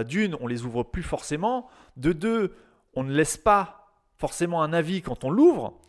D'une, 0.05 0.35
on 0.41 0.47
les 0.47 0.63
ouvre 0.65 0.83
plus 0.83 1.03
forcément. 1.03 1.69
De 1.95 2.11
deux, 2.11 2.53
on 2.93 3.03
ne 3.03 3.13
laisse 3.13 3.37
pas 3.37 3.84
forcément 4.17 4.61
un 4.63 4.73
avis 4.73 5.01
quand 5.01 5.23
on 5.23 5.29
l'ouvre. 5.29 5.79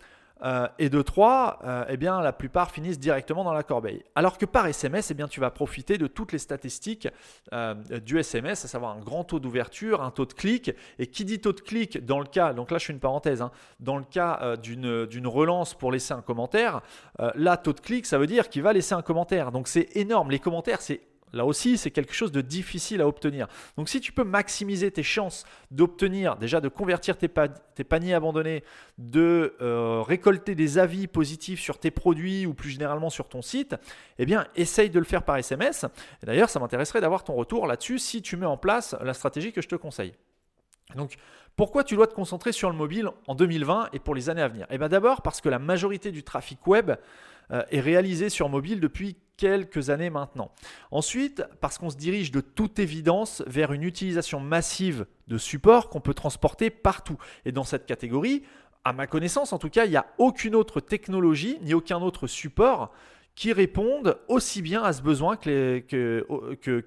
Euh, 0.42 0.68
et 0.78 0.90
de 0.90 1.00
trois, 1.00 1.58
euh, 1.64 1.84
eh 1.88 1.96
bien, 1.96 2.20
la 2.20 2.32
plupart 2.32 2.70
finissent 2.70 2.98
directement 2.98 3.42
dans 3.42 3.54
la 3.54 3.62
corbeille. 3.62 4.02
Alors 4.14 4.36
que 4.36 4.44
par 4.44 4.66
SMS, 4.66 5.10
eh 5.10 5.14
bien, 5.14 5.28
tu 5.28 5.40
vas 5.40 5.50
profiter 5.50 5.96
de 5.96 6.06
toutes 6.06 6.32
les 6.32 6.38
statistiques 6.38 7.08
euh, 7.54 7.74
du 8.04 8.18
SMS, 8.18 8.64
à 8.64 8.68
savoir 8.68 8.96
un 8.96 9.00
grand 9.00 9.24
taux 9.24 9.40
d'ouverture, 9.40 10.02
un 10.02 10.10
taux 10.10 10.26
de 10.26 10.34
clic. 10.34 10.72
Et 10.98 11.06
qui 11.06 11.24
dit 11.24 11.40
taux 11.40 11.54
de 11.54 11.60
clic, 11.60 12.04
dans 12.04 12.18
le 12.18 12.26
cas, 12.26 12.52
donc 12.52 12.70
là 12.70 12.78
je 12.78 12.86
fais 12.86 12.92
une 12.92 13.00
parenthèse, 13.00 13.40
hein, 13.40 13.50
dans 13.80 13.96
le 13.96 14.04
cas 14.04 14.56
d'une 14.56 15.26
relance 15.26 15.74
pour 15.74 15.90
laisser 15.90 16.12
un 16.12 16.22
commentaire, 16.22 16.82
là, 17.34 17.56
taux 17.56 17.72
de 17.72 17.80
clic, 17.80 18.06
ça 18.06 18.18
veut 18.18 18.26
dire 18.26 18.48
qu'il 18.48 18.62
va 18.62 18.72
laisser 18.72 18.94
un 18.94 19.02
commentaire. 19.02 19.52
Donc 19.52 19.68
c'est 19.68 19.96
énorme. 19.96 20.30
Les 20.30 20.38
commentaires, 20.38 20.82
c'est 20.82 21.00
Là 21.32 21.44
aussi, 21.44 21.76
c'est 21.76 21.90
quelque 21.90 22.14
chose 22.14 22.32
de 22.32 22.40
difficile 22.40 23.00
à 23.00 23.08
obtenir. 23.08 23.48
Donc 23.76 23.88
si 23.88 24.00
tu 24.00 24.12
peux 24.12 24.24
maximiser 24.24 24.90
tes 24.90 25.02
chances 25.02 25.44
d'obtenir, 25.70 26.36
déjà 26.36 26.60
de 26.60 26.68
convertir 26.68 27.18
tes, 27.18 27.28
paniers 27.28 28.14
abandonnés, 28.14 28.64
de 28.98 29.54
euh, 29.60 30.02
récolter 30.02 30.54
des 30.54 30.78
avis 30.78 31.06
positifs 31.06 31.60
sur 31.60 31.78
tes 31.78 31.90
produits 31.90 32.46
ou 32.46 32.54
plus 32.54 32.70
généralement 32.70 33.10
sur 33.10 33.28
ton 33.28 33.42
site, 33.42 33.76
eh 34.18 34.24
bien 34.24 34.46
essaye 34.54 34.88
de 34.88 34.98
le 34.98 35.04
faire 35.04 35.24
par 35.24 35.36
SMS. 35.36 35.84
D'ailleurs, 36.22 36.48
ça 36.48 36.60
m'intéresserait 36.60 37.00
d'avoir 37.00 37.24
ton 37.24 37.34
retour 37.34 37.66
là-dessus 37.66 37.98
si 37.98 38.22
tu 38.22 38.36
mets 38.36 38.46
en 38.46 38.56
place 38.56 38.96
la 39.02 39.12
stratégie 39.12 39.52
que 39.52 39.60
je 39.60 39.68
te 39.68 39.76
conseille. 39.76 40.14
Donc, 40.94 41.16
pourquoi 41.56 41.84
tu 41.84 41.96
dois 41.96 42.06
te 42.06 42.14
concentrer 42.14 42.52
sur 42.52 42.70
le 42.70 42.76
mobile 42.76 43.08
en 43.26 43.34
2020 43.34 43.88
et 43.92 43.98
pour 43.98 44.14
les 44.14 44.30
années 44.30 44.42
à 44.42 44.48
venir? 44.48 44.66
Eh 44.70 44.78
bien 44.78 44.88
d'abord 44.88 45.22
parce 45.22 45.40
que 45.40 45.48
la 45.48 45.58
majorité 45.58 46.12
du 46.12 46.22
trafic 46.22 46.64
web 46.66 46.92
euh, 47.50 47.62
est 47.70 47.80
réalisé 47.80 48.28
sur 48.28 48.48
mobile 48.48 48.78
depuis 48.78 49.16
quelques 49.36 49.90
années 49.90 50.10
maintenant. 50.10 50.50
Ensuite, 50.90 51.44
parce 51.60 51.78
qu'on 51.78 51.90
se 51.90 51.96
dirige 51.96 52.30
de 52.30 52.40
toute 52.40 52.78
évidence 52.78 53.42
vers 53.46 53.72
une 53.72 53.82
utilisation 53.82 54.40
massive 54.40 55.06
de 55.28 55.38
support 55.38 55.88
qu'on 55.88 56.00
peut 56.00 56.14
transporter 56.14 56.70
partout. 56.70 57.18
Et 57.44 57.52
dans 57.52 57.64
cette 57.64 57.86
catégorie, 57.86 58.42
à 58.84 58.92
ma 58.92 59.06
connaissance 59.06 59.52
en 59.52 59.58
tout 59.58 59.70
cas, 59.70 59.84
il 59.84 59.90
n'y 59.90 59.96
a 59.96 60.06
aucune 60.18 60.54
autre 60.54 60.80
technologie 60.80 61.58
ni 61.62 61.74
aucun 61.74 62.00
autre 62.00 62.26
support 62.26 62.92
qui 63.34 63.52
répondent 63.52 64.18
aussi 64.28 64.62
bien 64.62 64.82
à 64.82 64.92
ce 64.94 65.02
besoin 65.02 65.36
que, 65.36 66.24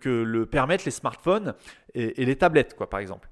le 0.05 0.45
permettent 0.45 0.85
les 0.85 0.91
smartphones 0.91 1.53
et, 1.93 2.21
et 2.21 2.25
les 2.25 2.35
tablettes, 2.35 2.75
quoi, 2.75 2.89
par 2.89 2.99
exemple. 2.99 3.29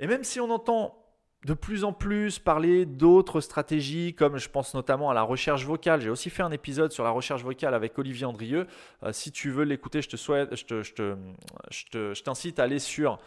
Et 0.00 0.06
même 0.06 0.24
si 0.24 0.40
on 0.40 0.50
entend 0.50 1.01
de 1.44 1.54
plus 1.54 1.82
en 1.82 1.92
plus 1.92 2.38
parler 2.38 2.86
d'autres 2.86 3.40
stratégies, 3.40 4.14
comme 4.14 4.36
je 4.36 4.48
pense 4.48 4.74
notamment 4.74 5.10
à 5.10 5.14
la 5.14 5.22
recherche 5.22 5.64
vocale. 5.64 6.00
J'ai 6.00 6.10
aussi 6.10 6.30
fait 6.30 6.42
un 6.42 6.52
épisode 6.52 6.92
sur 6.92 7.02
la 7.02 7.10
recherche 7.10 7.42
vocale 7.42 7.74
avec 7.74 7.98
Olivier 7.98 8.26
Andrieux. 8.26 8.66
Euh, 9.02 9.12
si 9.12 9.32
tu 9.32 9.50
veux 9.50 9.64
l'écouter, 9.64 10.02
je 10.02 10.08
te 10.08 10.16
souhaite, 10.16 10.54
je, 10.54 12.22
t'incite 12.22 12.60
à 12.60 12.64
aller 12.64 12.78
sur 12.78 13.18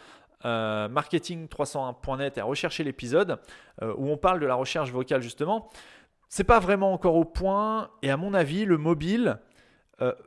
euh, 0.46 0.88
marketing301.net 0.88 2.38
et 2.38 2.42
à 2.42 2.46
rechercher 2.46 2.86
l'épisode 2.86 3.38
euh, 3.82 3.94
où 3.98 4.10
on 4.10 4.18
parle 4.18 4.40
de 4.40 4.46
la 4.46 4.56
recherche 4.56 4.92
vocale 4.92 5.22
justement. 5.22 5.70
C'est 6.30 6.46
pas 6.46 6.60
vraiment 6.60 6.94
encore 6.94 7.16
au 7.16 7.26
point, 7.26 7.90
et 8.02 8.10
à 8.12 8.18
mon 8.18 8.34
avis, 8.34 8.66
le 8.66 8.78
mobile 8.78 9.40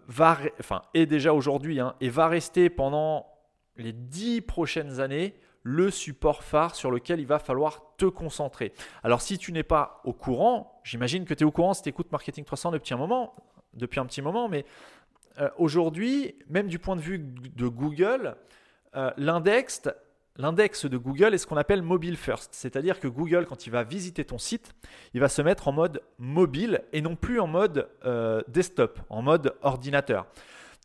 va, 0.06 0.38
enfin, 0.58 0.80
est 0.94 1.04
déjà 1.04 1.34
aujourd'hui 1.34 1.78
hein, 1.78 1.94
et 2.00 2.08
va 2.08 2.28
rester 2.28 2.70
pendant 2.70 3.26
les 3.76 3.92
dix 3.92 4.40
prochaines 4.40 5.00
années 5.00 5.34
le 5.68 5.90
support 5.90 6.42
phare 6.44 6.74
sur 6.74 6.90
lequel 6.90 7.20
il 7.20 7.26
va 7.26 7.38
falloir 7.38 7.82
te 7.98 8.06
concentrer. 8.06 8.72
Alors 9.04 9.20
si 9.20 9.36
tu 9.36 9.52
n'es 9.52 9.62
pas 9.62 10.00
au 10.04 10.14
courant, 10.14 10.80
j'imagine 10.82 11.26
que 11.26 11.34
tu 11.34 11.44
es 11.44 11.46
au 11.46 11.50
courant 11.50 11.74
si 11.74 11.82
tu 11.82 11.90
écoutes 11.90 12.10
Marketing 12.10 12.42
300 12.42 12.70
depuis 12.70 12.94
un 12.94 12.96
moment, 12.96 13.34
depuis 13.74 14.00
un 14.00 14.06
petit 14.06 14.22
moment, 14.22 14.48
mais 14.48 14.64
euh, 15.38 15.50
aujourd'hui, 15.58 16.36
même 16.48 16.68
du 16.68 16.78
point 16.78 16.96
de 16.96 17.02
vue 17.02 17.18
de 17.18 17.68
Google, 17.68 18.36
euh, 18.96 19.10
l'index, 19.18 19.82
de 20.38 20.96
Google 20.96 21.34
est 21.34 21.38
ce 21.38 21.46
qu'on 21.46 21.58
appelle 21.58 21.82
mobile 21.82 22.16
first. 22.16 22.54
C'est-à-dire 22.54 22.98
que 22.98 23.06
Google, 23.06 23.44
quand 23.44 23.66
il 23.66 23.70
va 23.70 23.84
visiter 23.84 24.24
ton 24.24 24.38
site, 24.38 24.74
il 25.12 25.20
va 25.20 25.28
se 25.28 25.42
mettre 25.42 25.68
en 25.68 25.72
mode 25.72 26.00
mobile 26.16 26.80
et 26.94 27.02
non 27.02 27.14
plus 27.14 27.40
en 27.40 27.46
mode 27.46 27.90
euh, 28.06 28.40
desktop, 28.48 29.00
en 29.10 29.20
mode 29.20 29.54
ordinateur. 29.60 30.26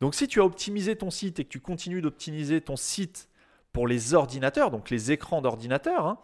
Donc 0.02 0.14
si 0.14 0.28
tu 0.28 0.42
as 0.42 0.44
optimisé 0.44 0.94
ton 0.94 1.08
site 1.08 1.40
et 1.40 1.44
que 1.44 1.48
tu 1.48 1.60
continues 1.60 2.02
d'optimiser 2.02 2.60
ton 2.60 2.76
site 2.76 3.30
pour 3.74 3.86
les 3.86 4.14
ordinateurs, 4.14 4.70
donc 4.70 4.88
les 4.88 5.12
écrans 5.12 5.42
d'ordinateur, 5.42 6.06
hein, 6.06 6.18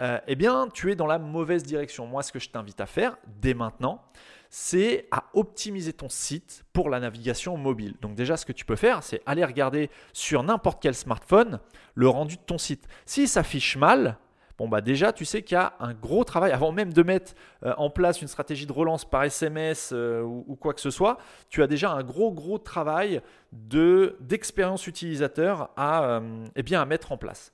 euh, 0.00 0.18
eh 0.26 0.36
bien, 0.36 0.68
tu 0.72 0.90
es 0.90 0.96
dans 0.96 1.06
la 1.06 1.18
mauvaise 1.18 1.64
direction. 1.64 2.06
Moi, 2.06 2.22
ce 2.22 2.32
que 2.32 2.38
je 2.38 2.48
t'invite 2.48 2.80
à 2.80 2.86
faire 2.86 3.18
dès 3.40 3.52
maintenant, 3.52 4.00
c'est 4.48 5.08
à 5.10 5.24
optimiser 5.34 5.92
ton 5.92 6.08
site 6.08 6.64
pour 6.72 6.88
la 6.88 7.00
navigation 7.00 7.56
mobile. 7.56 7.96
Donc 8.00 8.14
déjà, 8.14 8.36
ce 8.36 8.46
que 8.46 8.52
tu 8.52 8.64
peux 8.64 8.76
faire, 8.76 9.02
c'est 9.02 9.20
aller 9.26 9.44
regarder 9.44 9.90
sur 10.12 10.44
n'importe 10.44 10.80
quel 10.80 10.94
smartphone 10.94 11.58
le 11.94 12.08
rendu 12.08 12.36
de 12.36 12.42
ton 12.42 12.58
site. 12.58 12.86
Si 13.06 13.26
ça 13.26 13.42
s'affiche 13.42 13.76
mal, 13.76 14.16
Bon, 14.56 14.68
bah 14.68 14.80
déjà, 14.80 15.12
tu 15.12 15.24
sais 15.24 15.42
qu'il 15.42 15.56
y 15.56 15.58
a 15.58 15.74
un 15.80 15.94
gros 15.94 16.22
travail, 16.22 16.52
avant 16.52 16.70
même 16.70 16.92
de 16.92 17.02
mettre 17.02 17.34
euh, 17.64 17.74
en 17.76 17.90
place 17.90 18.22
une 18.22 18.28
stratégie 18.28 18.66
de 18.66 18.72
relance 18.72 19.04
par 19.04 19.24
SMS 19.24 19.90
euh, 19.92 20.22
ou, 20.22 20.54
quoi 20.54 20.74
que 20.74 20.80
ce 20.80 20.90
soit, 20.90 21.18
tu 21.48 21.62
as 21.62 21.66
déjà 21.66 21.90
un 21.90 22.04
gros, 22.04 22.30
gros 22.30 22.58
travail 22.58 23.20
de, 23.50 24.16
d'expérience 24.20 24.86
utilisateur 24.86 25.70
à, 25.76 26.04
euh, 26.04 26.46
eh 26.54 26.62
bien, 26.62 26.80
à 26.80 26.84
mettre 26.84 27.10
en 27.10 27.16
place. 27.16 27.52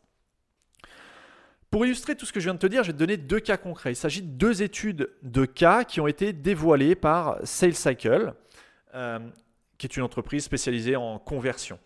Pour 1.71 1.87
illustrer 1.87 2.17
tout 2.17 2.27
ce 2.27 2.33
que 2.33 2.41
je 2.41 2.47
viens 2.47 2.55
de 2.55 2.59
te 2.59 2.67
dire, 2.67 2.83
je 2.83 2.89
vais 2.89 2.93
te 2.93 2.99
donner 2.99 3.17
deux 3.17 3.41
cas 3.41 3.57
concrets. 3.57 3.93
Il 3.93 3.97
s'agit 3.97 4.23
de 4.23 4.29
deux 4.29 4.63
études 4.63 5.11
de 5.23 5.47
cas 5.47 5.85
qui 5.85 6.01
ont 6.01 6.09
été 6.09 6.33
dévoilées 6.35 6.97
par 6.97 7.39
SalesCycle, 7.45 8.35
qui 8.93 9.87
est 9.87 9.97
une 9.97 10.03
entreprise 10.03 10.43
spécialisée 10.43 10.97
en 10.97 11.21
conversion. 11.21 11.79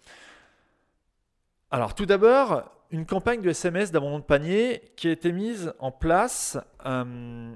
Alors 1.70 1.94
tout 1.94 2.06
d'abord, 2.06 2.70
une 2.90 3.06
campagne 3.06 3.40
de 3.40 3.50
SMS 3.50 3.90
d'abandon 3.90 4.20
de 4.20 4.24
panier 4.24 4.82
qui 4.96 5.08
a 5.08 5.10
été 5.10 5.32
mise 5.32 5.72
en 5.78 5.90
place 5.90 6.58
euh, 6.86 7.54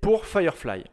pour 0.00 0.26
Firefly. 0.26 0.84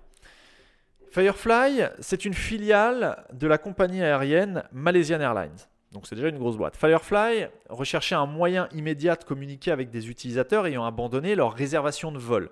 Firefly, 1.11 1.83
c'est 1.99 2.23
une 2.23 2.33
filiale 2.33 3.25
de 3.33 3.47
la 3.47 3.57
compagnie 3.57 4.01
aérienne 4.01 4.63
Malaysian 4.71 5.19
Airlines. 5.19 5.57
Donc 5.91 6.07
c'est 6.07 6.15
déjà 6.15 6.29
une 6.29 6.37
grosse 6.37 6.55
boîte. 6.55 6.77
Firefly 6.77 7.47
recherchait 7.69 8.15
un 8.15 8.25
moyen 8.25 8.69
immédiat 8.71 9.15
de 9.15 9.25
communiquer 9.25 9.71
avec 9.71 9.89
des 9.89 10.09
utilisateurs 10.09 10.65
ayant 10.67 10.85
abandonné 10.85 11.35
leur 11.35 11.53
réservation 11.53 12.11
de 12.11 12.17
vol. 12.17 12.49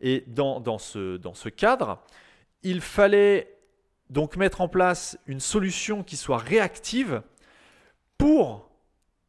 Et 0.00 0.24
dans, 0.28 0.78
ce 0.78 1.48
cadre, 1.48 1.98
il 2.62 2.80
fallait 2.80 3.58
donc 4.08 4.36
mettre 4.36 4.60
en 4.60 4.68
place 4.68 5.18
une 5.26 5.40
solution 5.40 6.04
qui 6.04 6.16
soit 6.16 6.38
réactive 6.38 7.22
pour 8.16 8.69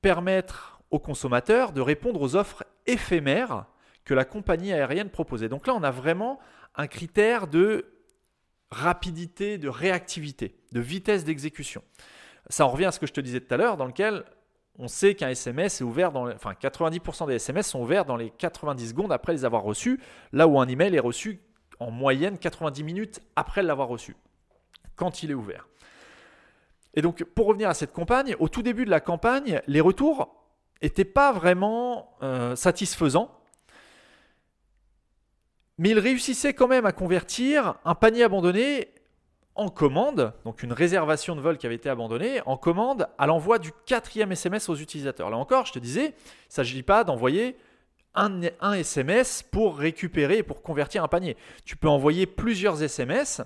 permettre 0.01 0.81
aux 0.91 0.99
consommateurs 0.99 1.71
de 1.71 1.81
répondre 1.81 2.21
aux 2.21 2.35
offres 2.35 2.65
éphémères 2.85 3.65
que 4.03 4.13
la 4.13 4.25
compagnie 4.25 4.73
aérienne 4.73 5.09
proposait. 5.09 5.49
Donc 5.49 5.67
là, 5.67 5.73
on 5.73 5.83
a 5.83 5.91
vraiment 5.91 6.39
un 6.75 6.87
critère 6.87 7.47
de 7.47 7.85
rapidité, 8.71 9.57
de 9.57 9.69
réactivité, 9.69 10.55
de 10.71 10.79
vitesse 10.79 11.23
d'exécution. 11.23 11.83
Ça 12.49 12.65
en 12.65 12.69
revient 12.69 12.85
à 12.85 12.91
ce 12.91 12.99
que 12.99 13.07
je 13.07 13.13
te 13.13 13.21
disais 13.21 13.41
tout 13.41 13.53
à 13.53 13.57
l'heure, 13.57 13.77
dans 13.77 13.85
lequel 13.85 14.23
on 14.79 14.87
sait 14.87 15.15
qu'un 15.15 15.29
SMS 15.29 15.81
est 15.81 15.83
ouvert 15.83 16.11
dans, 16.11 16.29
enfin 16.31 16.53
90% 16.53 17.27
des 17.27 17.35
SMS 17.35 17.67
sont 17.67 17.81
ouverts 17.81 18.05
dans 18.05 18.15
les 18.15 18.31
90 18.31 18.89
secondes 18.89 19.11
après 19.11 19.33
les 19.33 19.45
avoir 19.45 19.63
reçus, 19.63 19.99
là 20.31 20.47
où 20.47 20.59
un 20.59 20.67
email 20.67 20.95
est 20.95 20.99
reçu 20.99 21.41
en 21.79 21.91
moyenne 21.91 22.37
90 22.37 22.83
minutes 22.83 23.21
après 23.35 23.63
l'avoir 23.63 23.87
reçu, 23.87 24.15
quand 24.95 25.23
il 25.23 25.31
est 25.31 25.35
ouvert. 25.35 25.67
Et 26.93 27.01
donc, 27.01 27.23
pour 27.23 27.47
revenir 27.47 27.69
à 27.69 27.73
cette 27.73 27.93
campagne, 27.93 28.35
au 28.39 28.49
tout 28.49 28.61
début 28.61 28.85
de 28.85 28.89
la 28.89 28.99
campagne, 28.99 29.61
les 29.67 29.81
retours 29.81 30.35
n'était 30.81 31.05
pas 31.05 31.31
vraiment 31.31 32.17
euh, 32.21 32.55
satisfaisant. 32.55 33.31
Mais 35.77 35.89
il 35.89 35.99
réussissait 35.99 36.53
quand 36.53 36.67
même 36.67 36.85
à 36.85 36.91
convertir 36.91 37.75
un 37.85 37.95
panier 37.95 38.23
abandonné 38.23 38.89
en 39.55 39.69
commande, 39.69 40.33
donc 40.45 40.63
une 40.63 40.73
réservation 40.73 41.35
de 41.35 41.41
vol 41.41 41.57
qui 41.57 41.65
avait 41.65 41.75
été 41.75 41.89
abandonnée, 41.89 42.41
en 42.45 42.57
commande 42.57 43.07
à 43.17 43.27
l'envoi 43.27 43.59
du 43.59 43.71
quatrième 43.85 44.31
SMS 44.31 44.69
aux 44.69 44.75
utilisateurs. 44.75 45.29
Là 45.29 45.37
encore, 45.37 45.65
je 45.65 45.73
te 45.73 45.79
disais, 45.79 46.05
il 46.05 46.09
ne 46.09 46.53
s'agit 46.53 46.83
pas 46.83 47.03
d'envoyer 47.03 47.57
un, 48.13 48.73
SMS 48.73 49.43
pour 49.43 49.77
récupérer 49.77 50.43
pour 50.43 50.61
convertir 50.61 51.03
un 51.03 51.07
panier. 51.07 51.37
Tu 51.65 51.77
peux 51.77 51.87
envoyer 51.87 52.25
plusieurs 52.25 52.81
SMS 52.81 53.41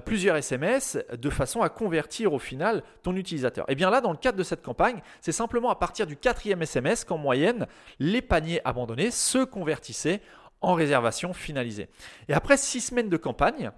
plusieurs 0.00 0.36
SMS 0.36 0.98
de 1.12 1.30
façon 1.30 1.62
à 1.62 1.68
convertir 1.68 2.32
au 2.32 2.38
final 2.38 2.82
ton 3.02 3.14
utilisateur. 3.16 3.64
Et 3.68 3.74
bien 3.74 3.90
là, 3.90 4.00
dans 4.00 4.12
le 4.12 4.16
cadre 4.16 4.38
de 4.38 4.42
cette 4.42 4.62
campagne, 4.62 5.02
c'est 5.20 5.32
simplement 5.32 5.70
à 5.70 5.76
partir 5.76 6.06
du 6.06 6.16
quatrième 6.16 6.62
SMS 6.62 7.04
qu'en 7.04 7.18
moyenne, 7.18 7.66
les 7.98 8.22
paniers 8.22 8.60
abandonnés 8.64 9.10
se 9.10 9.44
convertissaient 9.44 10.20
en 10.60 10.74
réservation 10.74 11.32
finalisée. 11.32 11.88
Et 12.28 12.32
après 12.32 12.56
six 12.56 12.80
semaines 12.80 13.08
de 13.08 13.16
campagne, 13.16 13.70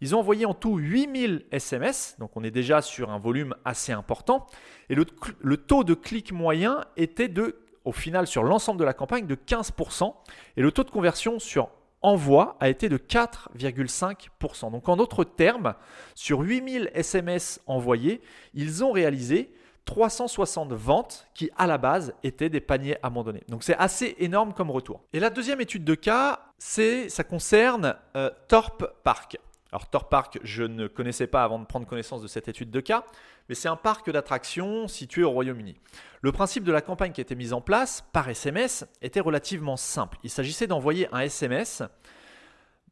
ils 0.00 0.14
ont 0.14 0.18
envoyé 0.18 0.46
en 0.46 0.54
tout 0.54 0.78
8000 0.78 1.44
SMS, 1.52 2.16
donc 2.18 2.30
on 2.34 2.42
est 2.42 2.50
déjà 2.50 2.80
sur 2.80 3.10
un 3.10 3.18
volume 3.18 3.54
assez 3.64 3.92
important, 3.92 4.46
et 4.88 4.94
le, 4.94 5.04
le 5.40 5.56
taux 5.58 5.84
de 5.84 5.94
clic 5.94 6.32
moyen 6.32 6.84
était 6.96 7.28
de, 7.28 7.60
au 7.84 7.92
final 7.92 8.26
sur 8.26 8.42
l'ensemble 8.42 8.80
de 8.80 8.84
la 8.84 8.94
campagne, 8.94 9.26
de 9.26 9.34
15%, 9.34 10.14
et 10.56 10.62
le 10.62 10.72
taux 10.72 10.84
de 10.84 10.90
conversion 10.90 11.38
sur 11.38 11.68
envoi 12.02 12.56
a 12.60 12.68
été 12.68 12.88
de 12.88 12.96
4,5%. 12.96 14.70
Donc 14.70 14.88
en 14.88 14.96
d'autres 14.96 15.24
termes, 15.24 15.74
sur 16.14 16.40
8000 16.40 16.90
SMS 16.94 17.60
envoyés, 17.66 18.20
ils 18.54 18.84
ont 18.84 18.92
réalisé 18.92 19.52
360 19.84 20.72
ventes 20.72 21.26
qui 21.34 21.50
à 21.56 21.66
la 21.66 21.78
base 21.78 22.14
étaient 22.22 22.48
des 22.48 22.60
paniers 22.60 22.96
abandonnés. 23.02 23.42
Donc 23.48 23.64
c'est 23.64 23.76
assez 23.76 24.14
énorme 24.18 24.52
comme 24.52 24.70
retour. 24.70 25.02
Et 25.12 25.20
la 25.20 25.30
deuxième 25.30 25.60
étude 25.60 25.84
de 25.84 25.94
cas, 25.94 26.40
ça 26.58 27.24
concerne 27.24 27.96
euh, 28.16 28.30
Torp 28.48 28.84
Park. 29.02 29.38
Alors 29.72 29.88
Torp 29.88 30.10
Park, 30.10 30.38
je 30.42 30.64
ne 30.64 30.88
connaissais 30.88 31.26
pas 31.26 31.44
avant 31.44 31.58
de 31.58 31.64
prendre 31.64 31.86
connaissance 31.86 32.22
de 32.22 32.28
cette 32.28 32.48
étude 32.48 32.70
de 32.70 32.80
cas, 32.80 33.04
mais 33.48 33.54
c'est 33.54 33.68
un 33.68 33.76
parc 33.76 34.10
d'attractions 34.10 34.88
situé 34.88 35.22
au 35.22 35.30
Royaume-Uni. 35.30 35.76
Le 36.22 36.32
principe 36.32 36.64
de 36.64 36.72
la 36.72 36.80
campagne 36.80 37.12
qui 37.12 37.20
a 37.20 37.22
été 37.22 37.34
mise 37.36 37.52
en 37.52 37.60
place 37.60 38.04
par 38.12 38.28
SMS 38.28 38.86
était 39.00 39.20
relativement 39.20 39.76
simple. 39.76 40.18
Il 40.24 40.30
s'agissait 40.30 40.66
d'envoyer 40.66 41.08
un 41.12 41.20
SMS 41.20 41.82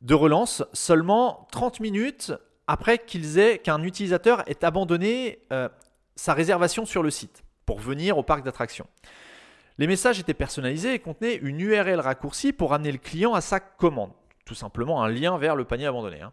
de 0.02 0.14
relance 0.14 0.62
seulement 0.72 1.48
30 1.50 1.80
minutes 1.80 2.32
après 2.68 2.98
qu'un 2.98 3.82
utilisateur 3.82 4.48
ait 4.48 4.64
abandonné 4.64 5.40
euh, 5.52 5.68
sa 6.14 6.34
réservation 6.34 6.84
sur 6.84 7.02
le 7.02 7.10
site 7.10 7.42
pour 7.66 7.80
venir 7.80 8.18
au 8.18 8.22
parc 8.22 8.44
d'attractions. 8.44 8.86
Les 9.78 9.86
messages 9.86 10.20
étaient 10.20 10.34
personnalisés 10.34 10.94
et 10.94 10.98
contenaient 10.98 11.36
une 11.36 11.60
URL 11.60 12.00
raccourcie 12.00 12.52
pour 12.52 12.74
amener 12.74 12.92
le 12.92 12.98
client 12.98 13.34
à 13.34 13.40
sa 13.40 13.60
commande. 13.60 14.10
Tout 14.48 14.54
simplement 14.54 15.02
un 15.02 15.10
lien 15.10 15.36
vers 15.36 15.56
le 15.56 15.66
panier 15.66 15.84
abandonné. 15.84 16.22
Hein. 16.22 16.32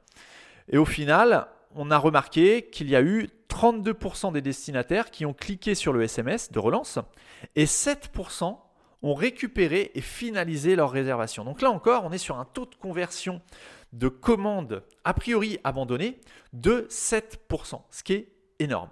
Et 0.70 0.78
au 0.78 0.86
final, 0.86 1.50
on 1.76 1.92
a 1.92 1.98
remarqué 1.98 2.70
qu'il 2.70 2.90
y 2.90 2.96
a 2.96 3.02
eu 3.02 3.28
32% 3.50 4.32
des 4.32 4.42
destinataires 4.42 5.12
qui 5.12 5.26
ont 5.26 5.34
cliqué 5.34 5.76
sur 5.76 5.92
le 5.92 6.02
SMS 6.02 6.50
de 6.50 6.60
relance 6.60 6.98
et 7.58 7.66
7% 7.66 8.58
ont 9.02 9.14
récupéré 9.14 9.92
et 9.96 10.00
finalisé 10.00 10.78
leur 10.78 10.92
réservation. 10.92 11.44
Donc 11.44 11.62
là 11.62 11.70
encore, 11.72 12.06
on 12.06 12.14
est 12.14 12.18
sur 12.18 12.40
un 12.40 12.46
taux 12.46 12.66
de 12.66 12.76
conversion 12.76 13.42
de 13.92 14.08
commandes 14.08 14.84
a 15.04 15.14
priori 15.14 15.60
abandonnées 15.66 16.22
de 16.54 16.88
7%, 16.90 17.82
ce 17.90 18.02
qui 18.02 18.14
est 18.14 18.30
énorme. 18.60 18.92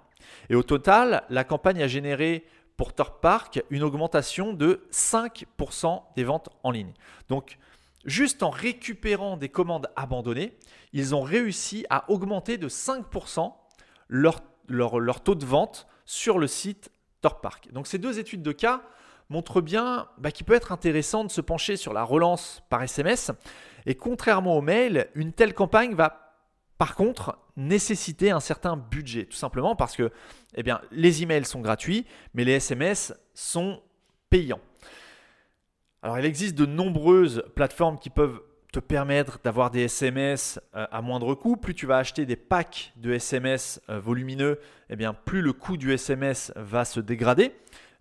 Et 0.50 0.54
au 0.54 0.62
total, 0.62 1.24
la 1.30 1.44
campagne 1.44 1.82
a 1.82 1.88
généré 1.88 2.44
pour 2.76 2.92
Thor 2.92 3.20
Park 3.20 3.64
une 3.70 3.84
augmentation 3.84 4.52
de 4.52 4.86
5% 4.92 6.02
des 6.14 6.24
ventes 6.24 6.50
en 6.62 6.70
ligne. 6.70 6.92
Donc, 7.30 7.56
juste 8.04 8.42
en 8.42 8.50
récupérant 8.50 9.36
des 9.36 9.48
commandes 9.48 9.88
abandonnées, 9.96 10.56
ils 10.92 11.14
ont 11.14 11.22
réussi 11.22 11.86
à 11.90 12.10
augmenter 12.10 12.58
de 12.58 12.68
5% 12.68 13.52
leur, 14.08 14.40
taux 15.22 15.34
de 15.34 15.46
vente 15.46 15.86
sur 16.04 16.38
le 16.38 16.46
site 16.46 16.90
Thor 17.20 17.40
Park. 17.40 17.68
Donc, 17.72 17.86
ces 17.86 17.98
deux 17.98 18.18
études 18.18 18.42
de 18.42 18.52
cas 18.52 18.82
montrent 19.30 19.60
bien 19.60 20.08
bah, 20.18 20.30
qu'il 20.30 20.44
peut 20.44 20.54
être 20.54 20.72
intéressant 20.72 21.24
de 21.24 21.30
se 21.30 21.40
pencher 21.40 21.76
sur 21.76 21.92
la 21.92 22.02
relance 22.02 22.62
par 22.68 22.82
SMS. 22.82 23.30
Et 23.86 23.94
contrairement 23.94 24.56
au 24.56 24.60
mail, 24.60 25.08
une 25.14 25.32
telle 25.32 25.54
campagne 25.54 25.94
va 25.94 26.24
par 26.78 26.96
contre, 26.96 27.38
nécessiter 27.56 28.30
un 28.30 28.40
certain 28.40 28.76
budget, 28.76 29.26
tout 29.26 29.36
simplement 29.36 29.76
parce 29.76 29.96
que 29.96 30.10
eh 30.56 30.62
bien, 30.62 30.80
les 30.90 31.22
emails 31.22 31.44
sont 31.44 31.60
gratuits, 31.60 32.04
mais 32.34 32.44
les 32.44 32.52
SMS 32.52 33.14
sont 33.32 33.80
payants. 34.28 34.60
Alors, 36.04 36.18
il 36.18 36.26
existe 36.26 36.54
de 36.54 36.66
nombreuses 36.66 37.42
plateformes 37.54 37.98
qui 37.98 38.10
peuvent 38.10 38.42
te 38.70 38.78
permettre 38.78 39.38
d'avoir 39.42 39.70
des 39.70 39.84
SMS 39.84 40.60
euh, 40.76 40.86
à 40.92 41.00
moindre 41.00 41.34
coût. 41.34 41.56
Plus 41.56 41.72
tu 41.72 41.86
vas 41.86 41.96
acheter 41.96 42.26
des 42.26 42.36
packs 42.36 42.92
de 42.96 43.14
SMS 43.14 43.80
euh, 43.88 44.00
volumineux, 44.00 44.60
eh 44.90 44.96
bien, 44.96 45.14
plus 45.14 45.40
le 45.40 45.54
coût 45.54 45.78
du 45.78 45.94
SMS 45.94 46.52
va 46.56 46.84
se 46.84 47.00
dégrader. 47.00 47.52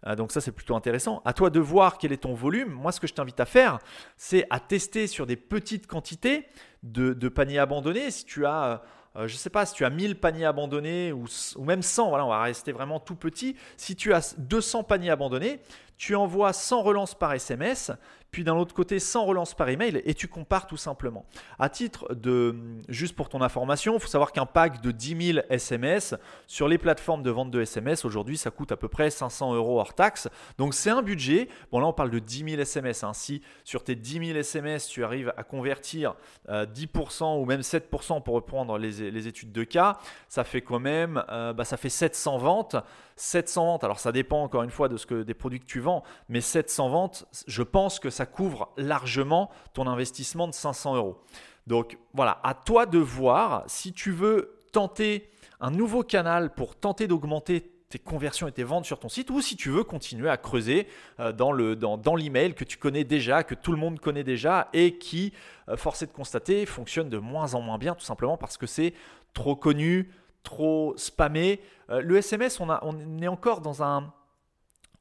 Euh, 0.05 0.17
donc 0.17 0.33
ça, 0.33 0.41
c'est 0.41 0.51
plutôt 0.51 0.75
intéressant. 0.75 1.21
À 1.23 1.31
toi 1.31 1.49
de 1.49 1.61
voir 1.61 1.97
quel 1.97 2.11
est 2.11 2.23
ton 2.23 2.33
volume. 2.33 2.71
Moi, 2.71 2.91
ce 2.91 2.99
que 2.99 3.07
je 3.07 3.13
t'invite 3.13 3.39
à 3.39 3.45
faire, 3.45 3.79
c'est 4.17 4.47
à 4.49 4.59
tester 4.59 5.07
sur 5.07 5.25
des 5.25 5.37
petites 5.37 5.87
quantités 5.87 6.45
de, 6.83 7.13
paniers 7.29 7.59
abandonnés. 7.59 8.11
Si 8.11 8.25
tu 8.25 8.45
as... 8.45 8.83
Je 9.15 9.35
sais 9.35 9.51
pas, 9.51 9.65
si 9.67 9.75
tu 9.75 9.85
as 9.85 9.91
1000 9.91 10.19
paniers 10.19 10.45
abandonnés 10.45 11.13
ou, 11.13 11.25
ou, 11.55 11.63
même 11.63 11.83
100, 11.83 12.09
voilà, 12.09 12.25
on 12.25 12.29
va 12.29 12.41
rester 12.41 12.71
vraiment 12.71 12.99
tout 12.99 13.15
petit. 13.15 13.55
Si 13.77 13.95
tu 13.95 14.11
as 14.11 14.33
200 14.39 14.83
paniers 14.85 15.11
abandonnés, 15.11 15.59
tu 15.97 16.15
envoies 16.15 16.53
100 16.53 16.81
relances 16.81 17.15
par 17.15 17.33
SMS, 17.33 17.91
puis 18.33 18.43
d'un 18.43 18.55
autre 18.55 18.73
côté 18.73 18.99
100 18.99 19.25
relances 19.25 19.53
par 19.53 19.69
email 19.69 20.01
et 20.05 20.13
tu 20.15 20.27
compares 20.27 20.65
tout 20.65 20.75
simplement. 20.75 21.23
À 21.59 21.69
titre 21.69 22.13
de, 22.15 22.55
juste 22.89 23.15
pour 23.15 23.29
ton 23.29 23.41
information, 23.41 23.93
il 23.93 23.99
faut 23.99 24.07
savoir 24.07 24.31
qu'un 24.31 24.47
pack 24.47 24.81
de 24.81 24.91
10 24.91 25.33
000 25.33 25.45
SMS 25.49 26.15
sur 26.47 26.67
les 26.67 26.79
plateformes 26.79 27.21
de 27.21 27.29
vente 27.29 27.51
de 27.51 27.61
SMS 27.61 28.03
aujourd'hui 28.05 28.37
ça 28.37 28.49
coûte 28.49 28.71
à 28.71 28.75
peu 28.75 28.87
près 28.87 29.11
500 29.11 29.53
euros 29.53 29.79
hors 29.79 29.93
taxe. 29.93 30.27
Donc 30.57 30.73
c'est 30.73 30.89
un 30.89 31.03
budget. 31.03 31.47
Bon 31.71 31.79
là 31.79 31.85
on 31.85 31.93
parle 31.93 32.09
de 32.09 32.19
10 32.19 32.49
000 32.49 32.61
SMS. 32.61 33.05
Si 33.13 33.43
sur 33.63 33.83
tes 33.83 33.95
10 33.95 34.25
000 34.25 34.39
SMS 34.39 34.87
tu 34.87 35.03
arrives 35.03 35.31
à 35.37 35.43
convertir 35.43 36.15
10% 36.49 37.23
euh, 37.23 37.39
ou 37.39 37.45
même 37.45 37.61
7% 37.61 38.23
pour 38.23 38.33
reprendre 38.33 38.79
les, 38.79 39.27
études 39.27 39.51
de 39.51 39.63
cas, 39.63 39.99
ça 40.27 40.43
fait 40.43 40.61
quand 40.61 40.79
même 40.79 41.23
euh, 41.29 41.53
bah, 41.53 41.65
ça 41.65 41.77
fait 41.77 41.89
700 41.89 42.39
ventes. 42.39 42.75
700 43.15 43.65
ventes, 43.65 43.83
alors 43.83 43.99
ça 43.99 44.11
dépend 44.11 44.43
encore 44.43 44.63
une 44.63 44.71
fois 44.71 44.89
de 44.89 44.97
ce 44.97 45.05
que 45.05 45.23
des 45.23 45.33
produits 45.33 45.59
que 45.59 45.65
tu 45.65 45.79
vends, 45.79 46.03
mais 46.29 46.41
700 46.41 46.89
ventes, 46.89 47.25
je 47.47 47.63
pense 47.63 47.99
que 47.99 48.09
ça 48.09 48.25
couvre 48.25 48.69
largement 48.77 49.49
ton 49.73 49.87
investissement 49.87 50.47
de 50.47 50.53
500 50.53 50.95
euros. 50.95 51.21
Donc 51.67 51.97
voilà, 52.13 52.39
à 52.43 52.53
toi 52.53 52.85
de 52.85 52.97
voir 52.97 53.63
si 53.67 53.93
tu 53.93 54.11
veux 54.11 54.63
tenter 54.71 55.29
un 55.59 55.71
nouveau 55.71 56.03
canal 56.03 56.53
pour 56.53 56.75
tenter 56.75 57.07
d'augmenter 57.07 57.73
tes 57.93 57.99
conversions 57.99 58.47
et 58.47 58.51
tes 58.51 58.63
ventes 58.63 58.85
sur 58.85 58.99
ton 58.99 59.07
site 59.07 59.29
ou 59.29 59.39
si 59.39 59.55
tu 59.55 59.69
veux 59.69 59.83
continuer 59.83 60.27
à 60.27 60.35
creuser 60.35 60.87
euh, 61.19 61.31
dans, 61.31 61.51
le, 61.51 61.75
dans, 61.75 61.95
dans 61.95 62.15
l'email 62.15 62.55
que 62.55 62.63
tu 62.63 62.77
connais 62.77 63.03
déjà, 63.03 63.43
que 63.43 63.53
tout 63.53 63.71
le 63.71 63.77
monde 63.77 63.99
connaît 63.99 64.23
déjà 64.23 64.67
et 64.73 64.97
qui, 64.97 65.31
euh, 65.69 65.77
force 65.77 66.01
est 66.01 66.07
de 66.07 66.11
constater, 66.11 66.65
fonctionne 66.65 67.07
de 67.09 67.19
moins 67.19 67.53
en 67.53 67.61
moins 67.61 67.77
bien 67.77 67.93
tout 67.93 68.03
simplement 68.03 68.35
parce 68.35 68.57
que 68.57 68.65
c'est 68.65 68.95
trop 69.35 69.55
connu, 69.55 70.09
trop 70.43 70.93
spammé. 70.97 71.61
Euh, 71.89 72.01
le 72.01 72.17
SMS, 72.17 72.59
on, 72.59 72.69
a, 72.69 72.79
on 72.83 73.21
est 73.21 73.27
encore 73.27 73.61
dans 73.61 73.83
un... 73.83 74.13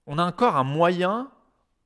On 0.07 0.19
a 0.19 0.25
encore 0.25 0.57
un 0.57 0.65
moyen 0.65 1.31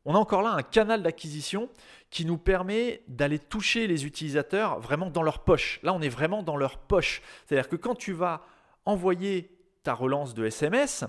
on 0.09 0.15
a 0.15 0.19
encore 0.19 0.43
là 0.43 0.53
un 0.53 0.63
canal 0.63 1.03
d'acquisition 1.03 1.69
qui 2.11 2.25
nous 2.25 2.39
permet 2.39 3.03
d'aller 3.09 3.41
toucher 3.41 3.89
les 3.89 4.07
utilisateurs 4.07 4.79
vraiment 4.79 5.11
dans 5.11 5.23
leur 5.23 5.41
poche. 5.41 5.81
Là, 5.83 5.93
on 5.93 6.01
est 6.01 6.09
vraiment 6.09 6.45
dans 6.45 6.57
leur 6.57 6.79
poche. 6.79 7.21
C'est-à-dire 7.45 7.69
que 7.69 7.75
quand 7.75 7.97
tu 7.97 8.13
vas 8.13 8.47
envoyer 8.85 9.51
ta 9.83 9.95
relance 9.95 10.33
de 10.33 10.47
SMS, 10.47 11.05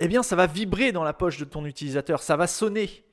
eh 0.00 0.08
bien, 0.08 0.22
ça 0.22 0.34
va 0.34 0.46
vibrer 0.46 0.92
dans 0.92 1.04
la 1.04 1.12
poche 1.12 1.36
de 1.36 1.44
ton 1.44 1.66
utilisateur, 1.66 2.22
ça 2.22 2.36
va 2.36 2.46
sonner. 2.46 3.04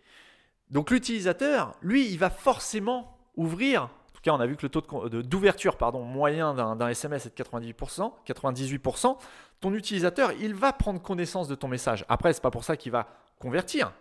Donc 0.69 0.89
l'utilisateur, 0.89 1.75
lui, 1.81 2.10
il 2.10 2.17
va 2.17 2.29
forcément 2.29 3.17
ouvrir. 3.36 3.89
En 4.21 4.23
tout 4.23 4.29
cas, 4.29 4.38
on 4.38 4.39
a 4.39 4.45
vu 4.45 4.55
que 4.55 4.67
le 4.67 4.69
taux 4.69 5.10
d'ouverture 5.10 5.75
moyen 5.93 6.53
d'un 6.53 6.88
SMS 6.89 7.25
est 7.25 7.36
de 7.36 7.43
98%, 7.43 8.12
98%. 8.27 9.17
Ton 9.60 9.73
utilisateur, 9.73 10.31
il 10.39 10.53
va 10.53 10.73
prendre 10.73 11.01
connaissance 11.01 11.47
de 11.47 11.55
ton 11.55 11.67
message. 11.67 12.05
Après, 12.07 12.31
ce 12.31 12.38
n'est 12.38 12.43
pas 12.43 12.51
pour 12.51 12.63
ça 12.63 12.77
qu'il 12.77 12.91
va 12.91 13.07
convertir. 13.39 13.91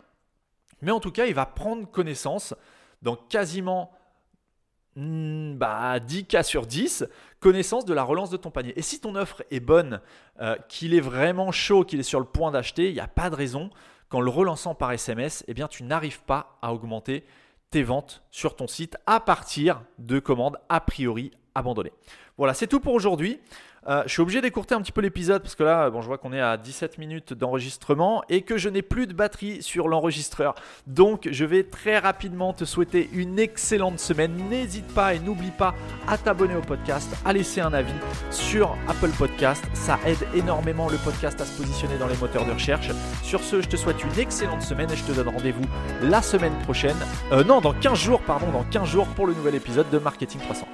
Mais 0.83 0.90
en 0.90 1.00
tout 1.00 1.11
cas, 1.11 1.24
il 1.24 1.33
va 1.33 1.46
prendre 1.46 1.90
connaissance 1.90 2.54
dans 3.00 3.16
quasiment 3.16 3.92
hmm, 4.96 5.54
bah, 5.54 5.98
10 6.00 6.26
cas 6.26 6.42
sur 6.42 6.66
10, 6.66 7.06
connaissance 7.38 7.87
de 7.87 7.94
la 7.94 8.02
relance 8.02 8.28
de 8.28 8.37
ton 8.37 8.50
panier. 8.50 8.78
Et 8.78 8.83
si 8.83 9.00
ton 9.00 9.14
offre 9.14 9.42
est 9.50 9.61
bonne, 9.61 10.02
euh, 10.42 10.54
qu'il 10.68 10.92
est 10.92 11.00
vraiment 11.00 11.50
chaud, 11.50 11.83
qu'il 11.83 11.98
est 11.98 12.02
sur 12.02 12.20
le 12.20 12.26
point 12.26 12.50
d'acheter, 12.50 12.88
il 12.88 12.94
n'y 12.94 13.00
a 13.00 13.09
pas 13.09 13.30
de 13.30 13.37
raison 13.37 13.70
qu'en 14.11 14.20
le 14.20 14.30
relançant 14.30 14.74
par 14.74 14.92
SMS, 14.92 15.44
eh 15.48 15.54
bien, 15.54 15.66
tu 15.66 15.83
n'arrives 15.83 16.22
pas 16.24 16.59
à 16.61 16.74
augmenter 16.74 17.24
tes 17.70 17.83
ventes 17.85 18.22
sur 18.30 18.56
ton 18.56 18.66
site 18.66 18.96
à 19.06 19.20
partir 19.20 19.83
de 19.98 20.18
commandes 20.18 20.59
a 20.68 20.80
priori 20.80 21.30
abandonnées. 21.54 21.92
Voilà, 22.40 22.55
c'est 22.55 22.66
tout 22.66 22.81
pour 22.81 22.94
aujourd'hui. 22.94 23.38
Euh, 23.87 24.03
je 24.07 24.12
suis 24.12 24.22
obligé 24.22 24.40
d'écourter 24.40 24.74
un 24.74 24.81
petit 24.81 24.92
peu 24.92 25.03
l'épisode 25.03 25.42
parce 25.42 25.55
que 25.55 25.62
là, 25.62 25.90
bon, 25.90 26.00
je 26.00 26.07
vois 26.07 26.16
qu'on 26.16 26.33
est 26.33 26.40
à 26.40 26.57
17 26.57 26.96
minutes 26.96 27.35
d'enregistrement 27.35 28.22
et 28.31 28.40
que 28.40 28.57
je 28.57 28.70
n'ai 28.70 28.81
plus 28.81 29.07
de 29.07 29.12
batterie 29.12 29.62
sur 29.62 29.88
l'enregistreur. 29.88 30.55
Donc, 30.87 31.29
je 31.31 31.44
vais 31.44 31.64
très 31.64 31.98
rapidement 31.98 32.55
te 32.55 32.64
souhaiter 32.64 33.11
une 33.12 33.38
excellente 33.38 33.98
semaine. 34.00 34.35
N'hésite 34.48 34.87
pas 34.94 35.12
et 35.12 35.18
n'oublie 35.18 35.50
pas 35.50 35.74
à 36.09 36.16
t'abonner 36.16 36.57
au 36.57 36.62
podcast, 36.62 37.14
à 37.26 37.35
laisser 37.35 37.61
un 37.61 37.74
avis 37.74 37.92
sur 38.31 38.74
Apple 38.88 39.11
Podcast. 39.18 39.62
Ça 39.74 39.98
aide 40.07 40.26
énormément 40.35 40.88
le 40.88 40.96
podcast 40.96 41.38
à 41.42 41.44
se 41.44 41.61
positionner 41.61 41.98
dans 41.98 42.09
les 42.09 42.16
moteurs 42.16 42.46
de 42.46 42.53
recherche. 42.53 42.88
Sur 43.22 43.42
ce, 43.42 43.61
je 43.61 43.68
te 43.68 43.76
souhaite 43.76 44.03
une 44.03 44.18
excellente 44.18 44.62
semaine 44.62 44.90
et 44.90 44.96
je 44.96 45.05
te 45.05 45.12
donne 45.12 45.29
rendez-vous 45.29 45.66
la 46.00 46.22
semaine 46.22 46.59
prochaine. 46.61 46.96
Euh, 47.33 47.44
non, 47.44 47.61
dans 47.61 47.74
15 47.74 47.98
jours, 47.98 48.22
pardon, 48.22 48.50
dans 48.50 48.64
15 48.64 48.88
jours 48.88 49.09
pour 49.09 49.26
le 49.26 49.35
nouvel 49.35 49.57
épisode 49.57 49.90
de 49.90 49.98
Marketing 49.98 50.40
300. 50.40 50.66